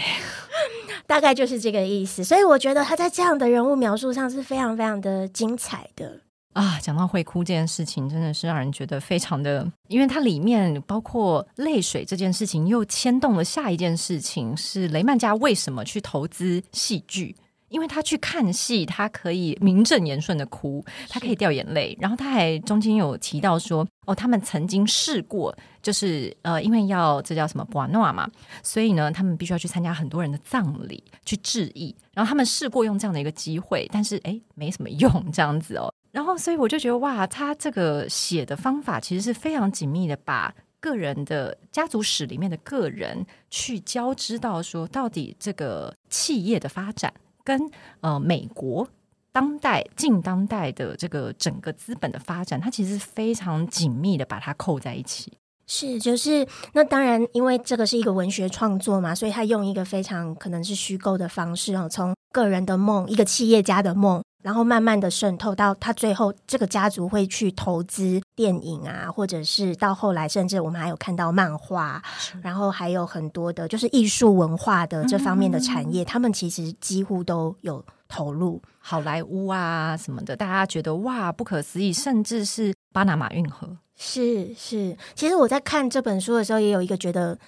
[1.06, 2.24] 大概就是这个意思。
[2.24, 6.20] 所以我觉得他在这样的人物描述上是非常非常的精彩的。
[6.52, 17.36] 啊，讲到会哭这件事情，真的是让人觉得非常的，因为它里面包括泪水这件事情，又牵动了下一件事情，是雷曼家为什么去投资戏剧？
[17.70, 21.96] 因为他去看戏，他可以名正言顺的哭，他可以掉眼泪。
[21.98, 28.28] 然后他还中间有提到说，哦，他们曾经试过，就是呃，因为要这叫什么布瓦诺嘛，
[28.62, 31.94] 所以呢，他们必须要去参加很多人的葬礼去致意。
[32.12, 35.90] 然后他们试过用这样的一个机会，但是诶，没什么用这样子哦。
[36.12, 47.14] 然后，所以我就觉得哇，他这个写的方法其实是非常紧密的，把个人的家族史里面的个人去交织到说，到底这个企业的发展
[47.50, 47.70] 跟
[48.00, 48.86] 呃美国
[49.32, 55.32] 当代近当代的这个整个资本的发展，它其实非常紧密的把它扣在一起。
[55.66, 64.22] 是，就是那当然，因为这个是一个文学创作嘛，所以他用一个非常可能是虚构的方式哦，从个人的梦，一个企业家的梦。
[64.42, 72.02] 然后慢慢的渗透到他最后，这个家族会去投资电影啊，或者是到后来，甚至我们还有看到漫画，
[72.42, 78.60] 然后还有很多的，就是艺术文化的这方面的产业，嗯、他们其实几乎都有投入。
[78.78, 84.96] 好莱坞啊什么的，大家觉得哇不可思议，甚至是巴拿马运河，是是。
[85.14, 87.38] 其实我在看这本书的时候，也有一个觉得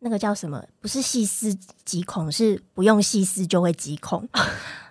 [0.00, 4.28] 那个叫什么，不是细思极恐，是不用细思就会极恐。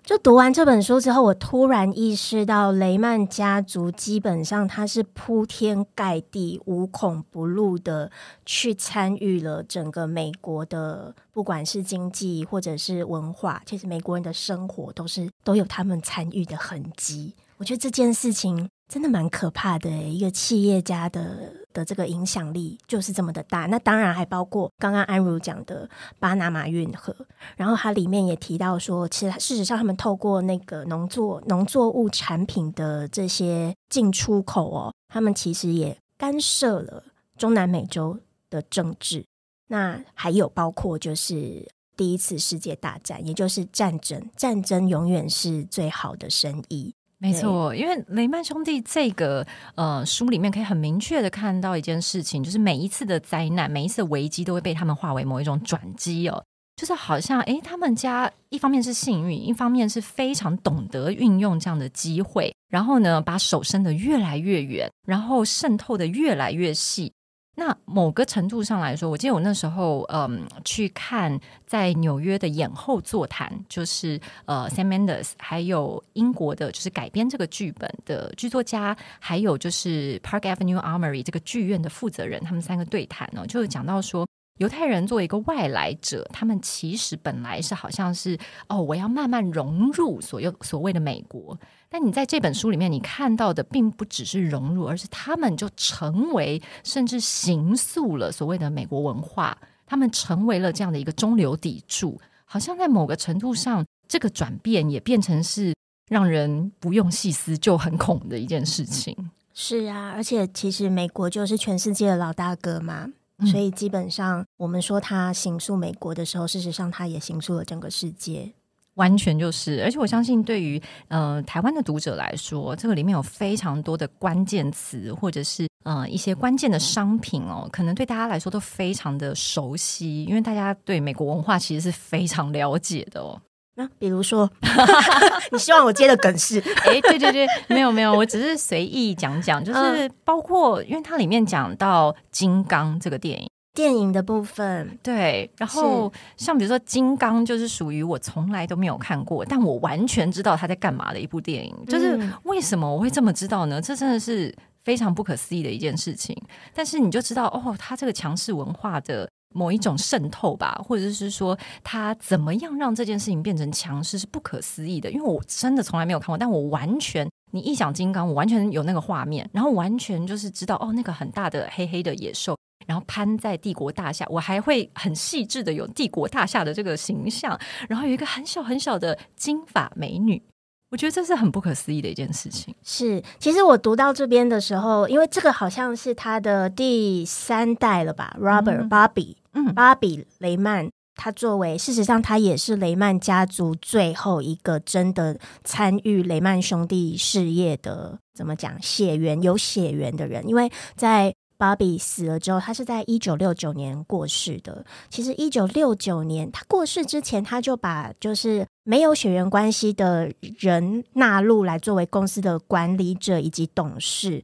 [0.04, 8.12] 就读完这本书之后，我突然意识到，雷曼家族基本上它是铺天盖地、无孔不入的
[8.46, 17.36] 去参与了整个美国的，不管是经济或者是文化，其实美国人的生活都是都有他们参与的痕迹。
[17.58, 18.70] 我觉得这件事情。
[18.92, 23.66] 真的蛮可怕的，一个企业家的的这个影响力就是这么的大。
[23.68, 25.90] 那当然还包括刚刚安如讲的
[26.20, 27.16] 巴拿马运河，
[27.56, 37.02] 然后它里面也提到说，其实事实上他们透过那个农作农作物产品的这些进出口哦，他们其实也干涉了
[37.38, 38.20] 中南美洲
[38.50, 39.24] 的政治。
[39.68, 41.66] 那还有包括就是
[41.96, 46.94] 第一次世界大战，也就是战争，战争永远是最好的生意。
[47.22, 49.46] 没错，因为雷曼兄弟这个
[49.76, 56.44] 呃书里面可以很明确的看到一件事情，就是每一次的灾难、每一次的危机都会被他们化为某一种转机哦，
[56.76, 67.14] 就是好像诶，他们家一方面是幸运，一方面是非常懂得运用这样的机会，然后呢，把手伸得越来越远，然后渗透的越来越细。
[67.54, 71.38] 那某个程度上来说，我记得我那时候嗯去看
[71.68, 84.26] 在纽约的演后座谈，就是呃 Sam Mendes，还有英国的，就是改编这个剧本的剧作家，还有就是 Park Avenue Armory 这个剧院的负责人，他们三个对谈呢，就是讲到说，
[84.58, 88.38] 犹太人作为一个外来者，他们其实本来是好像是
[88.70, 91.60] 哦，我要慢慢融入所有所谓的美国。
[91.94, 105.76] 但你在这本书里面，你看到的并不只是融入，而是他们就成为甚至形塑了所谓的美国文化，他们成为了这样的一个中流砥柱，好像在某个程度上，这个转变也变成是
[106.10, 109.30] 让人不用细思就很恐的一件事情。
[109.54, 113.10] 是啊，而且其实美国就是全世界的老大哥嘛，
[113.52, 118.54] 所以基本上我们说他行塑美国的时候，事实上他也行塑了整个世界。
[118.96, 133.42] 完全就是，而且我相信，对于呃台湾的读者来说，这个里面有非常多的关键词，或者是呃一些关键的商品哦，可能对大家来说都非常的熟悉，因为大家对美国文化其实是非常了解的哦。
[133.76, 134.52] 那比如说，
[135.52, 136.60] 你希望我接的梗是？
[136.86, 143.50] 哎，对对对，没有没有，我只是随意讲讲，就是包括，因为它里面讲到《金刚》这个电影。
[143.74, 151.74] 电影的部分，对，然后像比如说《金刚》，就是属于我从来都没有看过，但我完全知道他在干嘛的一部电影。
[151.88, 153.82] 就是为什么我会这么知道呢？
[153.82, 154.54] 这真的是
[154.84, 156.36] 非常不可思议的一件事情。
[156.74, 165.10] 但是你就知道，哦，他这个强势文化的某一种渗透吧，或者是说他怎么样让这件事情变成强势，是不可思议的。
[165.10, 172.58] 因为我真的从来没有看过，但我完全，你一想金刚，我完全有那个画面，然后完全就是知道，哦，那个很大的黑黑的野兽。
[172.88, 180.42] 然后攀在帝国大厦，我还会很细致的有帝国大厦的这个形象，然后有一个很小很小的金发美女，
[180.90, 182.74] 我觉得这是很不可思议的一件事情。
[182.84, 201.34] 是，其实我读到这边的时候，因为这个好像是他的第三代了吧，Robert Bobby，嗯，Bobby 雷曼，他作为事实上他也是雷曼家族最后一个真的参与雷曼兄弟事业的，怎么讲血缘有血缘的人，因为在。
[201.62, 204.84] 芭比死了之后，他是在一九六九年过世的。
[205.12, 214.42] 其实一九六九年他过世之前，他就把就是没有血缘关系的人纳入来作为公司的管理者以及董事。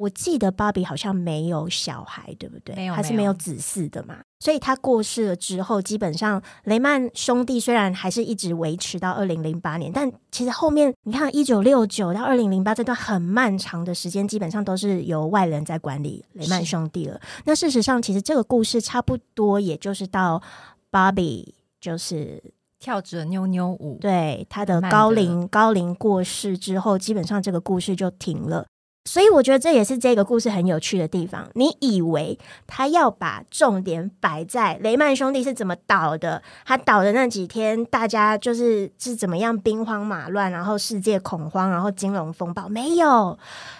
[0.00, 2.74] 我记得芭比好像没有小孩，对不对？
[2.74, 4.16] 没有，还是没有子嗣的嘛。
[4.38, 17.20] 所以他过世了之后，基本上雷曼兄弟虽然还是一直维持到二零零八年，但其实后面你看一九六九到二零零八这段很漫长的时间，基本上都是由外人在管理雷曼兄弟了。
[17.44, 20.40] 那事实上，其实这个故事差不多，也就是到
[20.88, 22.42] 芭比就是
[22.78, 28.64] 跳着妞妞舞，对他的高龄高龄过世之后，基本上这个故事就停了。
[29.06, 31.48] 所以我觉得这也是这个故事很有趣的地方。
[31.54, 36.42] 你以为他要把重点摆在雷曼兄弟是怎么倒的？
[36.64, 42.68] 他倒的那几天，大家就是是怎么样兵荒马乱，然后世界恐慌，然后金融风暴？
[42.68, 43.38] 没有，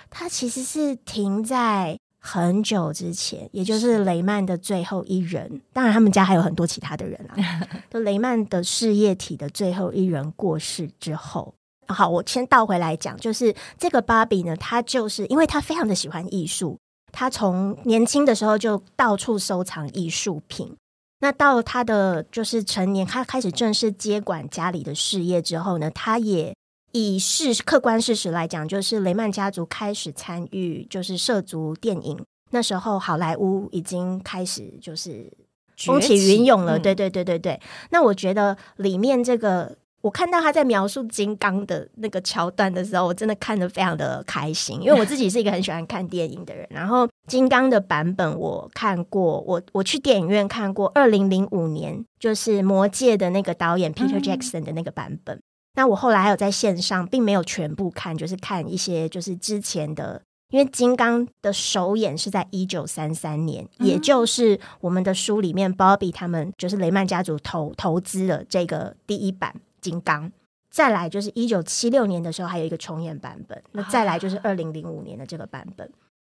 [0.08, 5.60] 他其实是停在很久之前，也就是雷曼的最后一人。
[5.72, 7.36] 当然，他们家还有很多其他的人啊。
[7.90, 11.54] 就雷曼的事业体的最后一人过世之后。
[11.92, 16.78] 好，我先倒回来讲，就是这个芭比呢，她就是因为她非常的喜欢艺术，
[17.12, 20.76] 她从年轻的时候就到处收藏艺术品。
[21.20, 26.54] 那到她的就是成年，她开始正式接管家里的事业之后呢，她也
[26.92, 32.24] 以事客观事实来讲，就是雷曼家族开始参与就是涉足电影。
[32.50, 35.32] 那时候好莱坞已经开始就是
[35.76, 37.60] 风起云涌了，对对对对对。
[37.90, 39.76] 那我觉得里面这个。
[40.02, 46.66] 我看到他在描述金刚的那个桥段的时候，我真的看得非常的开心，因为我自己是一个很喜欢看电影的人。
[46.70, 55.36] 然后金刚的版本我看过，我我去电影院看过二零零五年，就是《魔戒》的那个导演 Peter Jackson 的那个版本。
[55.36, 55.42] 嗯、
[55.74, 69.54] 那我后来还有在线上，并没有全部看，就是看一些就是之前的，因为金刚的首演是在一九三三年，嗯、也就是我们的书里面 Bobby 他们就是雷曼家族投投资了这个第一版。
[69.80, 70.30] 金刚，
[70.70, 73.62] 再来就是一九七六年的时候，还有一个重演版本。
[73.72, 75.90] 那再来就是二零零五年的这个版本。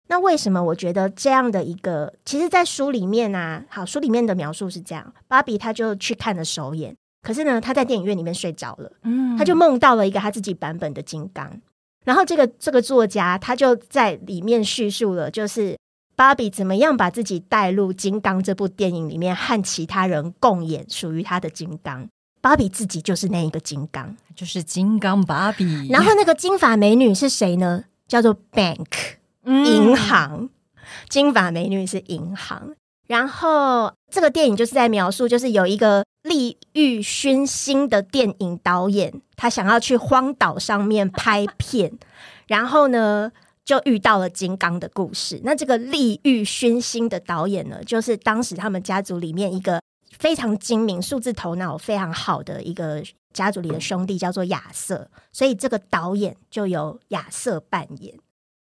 [0.09, 11.61] 那为什么我觉得这样的一个，其实，在书里面啊，好，书里面的描述是这样：芭比他就去看了首演，可是呢，他在电影院里面睡着了，嗯，他就梦到了一个他自己版本的金刚。
[12.05, 15.77] 然后这个这个作家他就在里面叙述了，就是
[16.15, 22.07] 芭比怎么样把自己带入金刚这部电影里面，和其他人共演属于他的金刚。
[22.47, 25.89] 芭比自己就是那一个金刚，就是金刚芭比。
[25.89, 27.83] 然后那个金发美女是谁呢？
[28.07, 28.87] 叫做 Bank，
[29.43, 30.43] 银行。
[30.43, 30.51] 嗯、
[31.09, 32.77] 金发美女是银行。
[33.09, 41.99] 然后这个电影就是在描述，就是有一个利欲熏心的电影导演，他想要去荒岛上面拍片，
[42.47, 43.33] 然后呢
[43.65, 45.41] 就遇到了金刚的故事。
[45.43, 49.81] 那这个利欲熏心的导演呢，就是当时他们家族里面一个。
[50.11, 53.03] 非常精明、数字头脑非常好的一个
[53.33, 58.15] 家族里的兄弟叫做亚瑟，所以这个导演就由亚瑟扮演。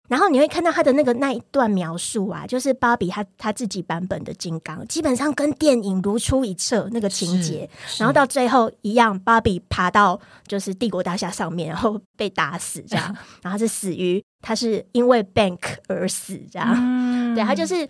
[0.08, 7.68] 然后你会看到他的那个那一段描述啊，就是芭比他他自己版本的金刚，基本上跟电影如出一辙那个情节。
[7.98, 16.72] 然后到最后一样，芭比爬到就是帝国大厦上面，然后被打死这样， 然后是死于他是因为 Bank 而死这样。
[16.76, 17.88] 嗯、对他就是。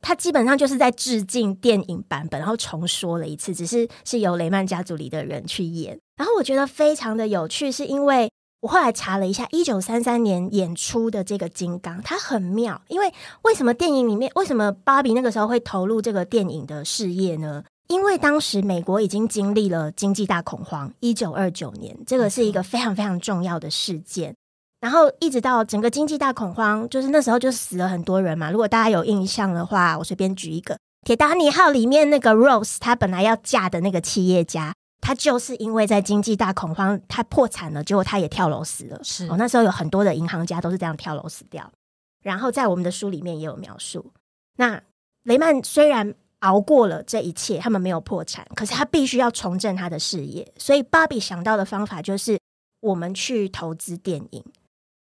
[0.00, 5.98] 他基本上就是在致敬电影版本，然后重说了一次，只是是由雷曼家族里的人去演。
[6.16, 8.30] 然后我觉得非常的有趣，是因为
[8.60, 12.80] 我后来查了一下，一九三三年演出的这个金刚，它很妙。
[12.88, 17.64] 因为为什么电影里面，为什么芭比那个时候会投入这个电影的事业呢？
[17.88, 24.34] 因为当时美国已经经历了经济大恐慌，一九二九年，这个是一个非常非常重要的事件。
[24.86, 28.52] 然后一直到整个经济大恐慌，就是那时候就死了很多人嘛。
[28.52, 30.74] 如果大家有印象的话，我随便举一个
[31.04, 39.00] 《铁达尼号》里面那个 Rose，她本来要嫁的那个企业家，她就是因为在经济大恐慌，她破产了，结果她也跳楼死了。
[39.02, 41.68] 是哦，那时候有很多的银行家都是这样跳楼死掉。
[42.22, 44.12] 然后在我们的书里面也有描述。
[44.58, 44.80] 那
[45.24, 52.38] 雷曼虽然熬过了这一切，他们没有破产，可是他必须要重振他的事业，所以芭比想到的方法就是
[52.78, 54.44] 我们去投资电影。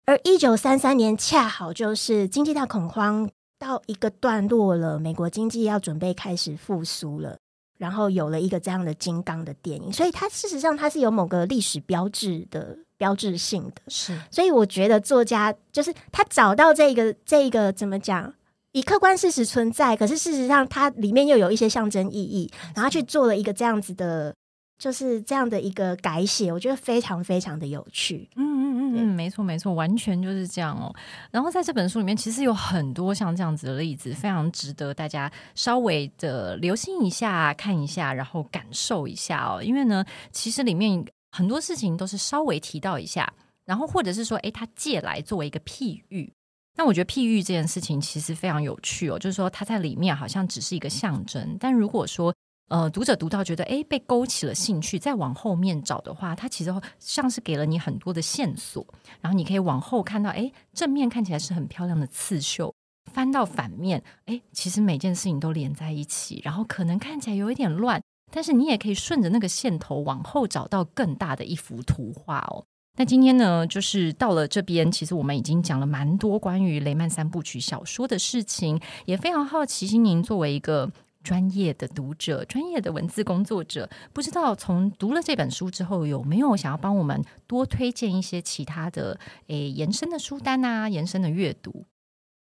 [0.07, 3.29] 而一九三三年恰好就是经济大恐慌
[3.59, 7.37] 到一个段落了，美国经济要准备开始复苏了，
[7.77, 13.83] 然后有了一个这样的金刚的电影，所以它事实上它是有某个历史标志的标志性的。
[13.89, 18.33] 是，所以我觉得作家就是他找到这个这个怎么讲，
[18.71, 24.33] 以客观事实存在，可是事实上它里面又有一些象征意义，然后去做了一个这样子的，
[24.79, 28.29] 就是这样的一个改写，我觉得非常非常的有趣。
[28.37, 28.57] 嗯。
[28.79, 30.95] 嗯嗯，没错没错，完全就是这样哦。
[31.31, 39.63] 然后在这本书里面，其实有很多像这样子的例子，非常值得大家稍微的留心一下、看一下，然后感受一下哦。
[39.63, 43.31] 因为呢，其实里面很多事情都是稍微提到一下，
[43.65, 46.33] 然后或者是说，哎，他借来作为一个譬喻。
[46.79, 52.35] 那我觉得譬喻这件事情其实非常有趣哦，就是说它在里面好像只是一个象征，但如果说
[52.69, 58.85] 呃读者读到觉得诶被勾起了兴趣，再往后面找的话，它其实像是给了你很多的线索，
[59.21, 62.75] 然后你可以往后看到，诶正面看起来是很漂亮的刺绣，
[63.13, 68.03] 翻到反面，诶其实每件事情都连在一起，然后可能看起来有一点乱，
[68.33, 72.65] 但是你也可以顺着那个线头往后找到更大的一幅图画哦。
[72.99, 80.91] 那今天呢，就是到了这边，其实我们已经讲了蛮多关于雷曼三部曲小说的事情，也非常好奇，心宁作为一个
[81.27, 89.19] 专业的读者、专业的文字工作者，不知道从读了这本书之后，有没有想要帮我们多推荐一些其他的
[89.49, 91.85] 诶延伸的书单啊，延伸的阅读？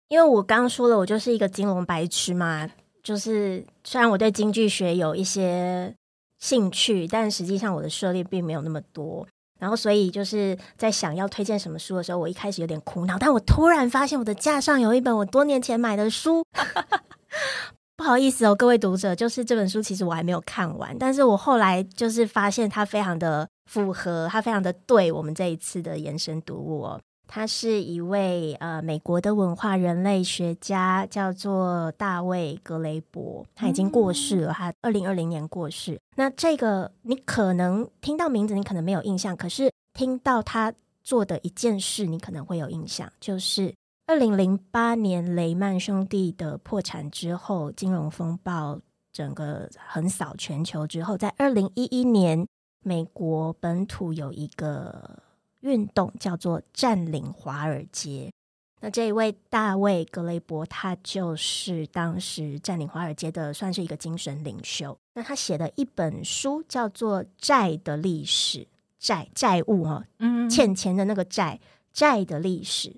[0.08, 2.70] 因为我刚刚说了，我就是一个金融白痴嘛，
[3.02, 5.94] 就是虽然我对经济学有一些
[6.38, 9.26] 兴趣，但实际上我的涉猎并没有那么多。
[9.58, 13.18] 然后，所以就是在想要推荐什么书的时候，我一开始有点苦恼。
[13.18, 16.44] 但我突然发现我的架上有一本我多年前买的书，
[17.96, 27.00] 不好意思哦，各位读者，就是这本书其实我还没有看完，但是我后来就是发现它非常的符合，它非常的对我们这一次的延伸读物哦。
[27.28, 35.98] 他是一位呃美国的文化人类学家，叫做大卫格雷伯，他已经过世了，他二零二零年过世。
[36.14, 40.72] 那这个你可能听到名字，你可能没有印象，可是听到他
[41.02, 43.74] 做的一件事，你可能会有印象，就是
[44.06, 48.80] 二零零八年雷曼兄弟的破产之后，金融风暴
[49.12, 52.46] 整个横扫全球之后，在二零一一年，
[52.82, 55.22] 美国本土有一个。
[55.60, 58.30] 运动叫做占领华尔街。
[58.80, 64.96] 那这一位大卫格雷伯，他就是当时占领华尔街的，算是一个精神领袖。
[65.14, 68.58] 那他写的一本书叫做《债的历史》，
[69.00, 71.58] 债债务哈，嗯，欠钱的那个债，
[71.92, 72.94] 债的历史。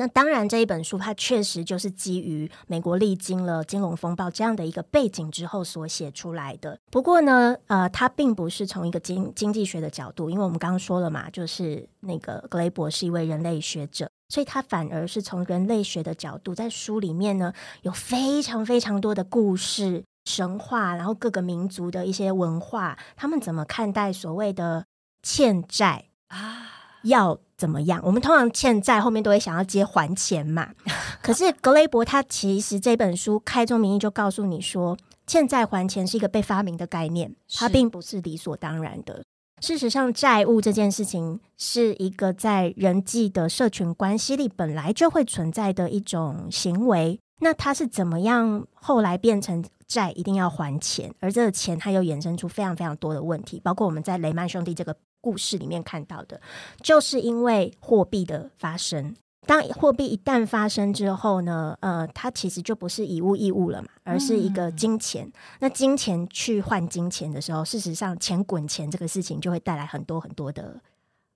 [0.00, 6.78] 那当然，这一本书它确实就是基于美国历经了金融风暴这样的一个背景之后所写出来的。
[6.90, 24.86] 不过呢，呃，它并不是从一个经经济学的角度，因为我们刚刚说了嘛，就是那个格雷伯是一位人类学者，所以他反而是从人类学的角度，在书里面呢有非常非常多的故事、神话，然后各个民族的一些文化，他们怎么看待所谓的
[25.22, 26.79] 欠债啊？
[27.02, 28.00] 要怎么样？
[28.04, 30.70] 我们通常欠债后面都会想要接还钱嘛。
[31.22, 34.96] 可是格雷伯他其实这本书开宗明义就告诉你说，
[35.26, 39.22] 欠债还钱是一个被发明的概念，它并不是理所当然的。
[39.60, 47.20] 事实上，债务这件事情是一个在人际的社群关系里本来就会存在的一种行为。
[47.42, 51.14] 那它是怎么样后来变成债一定要还钱？
[51.20, 54.96] 而这个钱它又衍生出非常非常多的问题，包括我们在雷曼兄弟这个。
[55.20, 56.40] 故事里面看到的，
[56.82, 59.14] 就是因为货币的发生。
[59.46, 65.26] 当货币一旦发生之后呢，呃，它其实就不是以物易物了嘛，而是一个金钱。
[65.26, 70.80] 嗯、那金钱去换金钱的时候，事实上钱滚钱这个事情就会带来很多很多的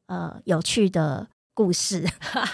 [0.07, 2.07] 呃有趣的故事。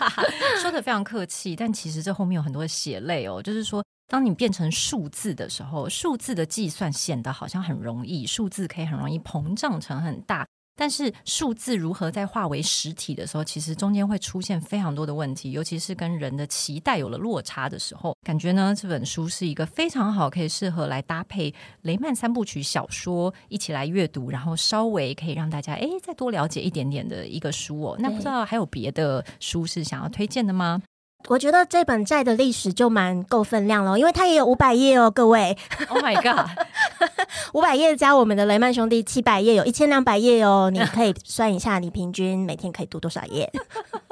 [0.62, 3.43] 说的非常客气，但其实这后面有很多的血泪哦。
[3.43, 10.47] 就是说，当你变成数字的时候，数字的计算显得好像很容易，数字可以很容易膨胀成很大。
[10.81, 21.53] 但是数字如何在化为实体的时候，其实中间会出现非常多的问题，尤其是跟人的期待有了落差的时候，感觉呢，这本书是一个非常好，可以适合来搭配
[21.83, 27.97] 雷曼三部曲小说一起来阅读，然后稍微可以让大家哎再多了解一点点的一个书哦。
[27.99, 30.81] 那不知道还有别的书是想要推荐的吗？
[31.29, 35.57] 我觉得这本债的历史就蛮够分量了，因为它也有五百页哦，各位。
[35.89, 36.49] Oh my god，
[37.55, 40.71] 五百页加我们的雷曼兄弟七百页，有一千两百页哦。
[40.73, 43.49] 你可以算一下，你平均每天可以读多少页？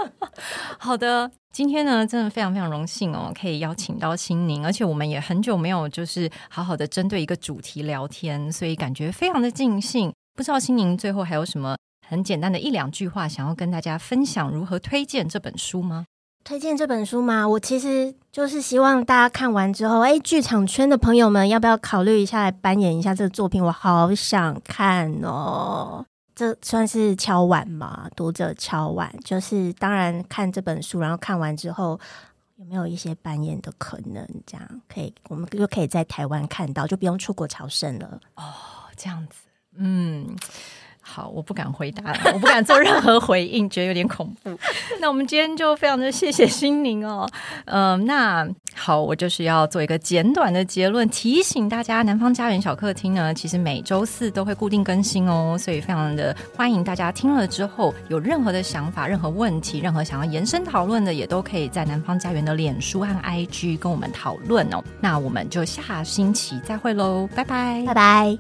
[0.79, 10.13] 好的，今天呢，真的非常非常荣幸哦，可以邀请到心宁，而且我们也很久没有就是好好的针对一个主题聊天，所以感觉非常的尽兴。
[10.37, 16.05] 不知道心宁最后还有什么很简单的一两句话想要跟大家分享，如何推荐这本书吗？
[16.45, 17.47] 推荐这本书吗？
[17.47, 23.63] 我其实就是希望大家看完之后，哎，剧场圈的朋友们要不要考虑一下来扮演一下这个作品？
[23.63, 26.05] 我好想看哦！
[26.35, 28.09] 这算是敲碗吗？
[28.17, 32.01] 读者敲碗，就是当然看这本书，然后看完之后
[32.57, 34.27] 有没有一些扮演的可能？
[34.47, 38.19] 这样可以，我们就可以在台湾看到，就不用出国朝圣了。
[38.37, 38.45] 哦，
[38.97, 40.35] 这样子，嗯。
[41.11, 44.57] 好，我不敢回答，我不敢做任何回应，觉得有点恐怖。
[45.01, 47.27] 那我们今天就非常的谢谢心宁哦，
[47.65, 48.47] 嗯、那
[48.77, 64.85] 好，我就是要做一个简短的结论，提醒大家，南方家园小客厅呢，其实每周四都会固定更新哦，所以非常的欢迎大家听了之后有任何的想法、任何问题、任何想要延伸讨论的，也都可以在南方家园的脸书和 IG 跟我们讨论哦。
[65.01, 68.39] 那我们就下星期再会喽，拜拜，拜拜。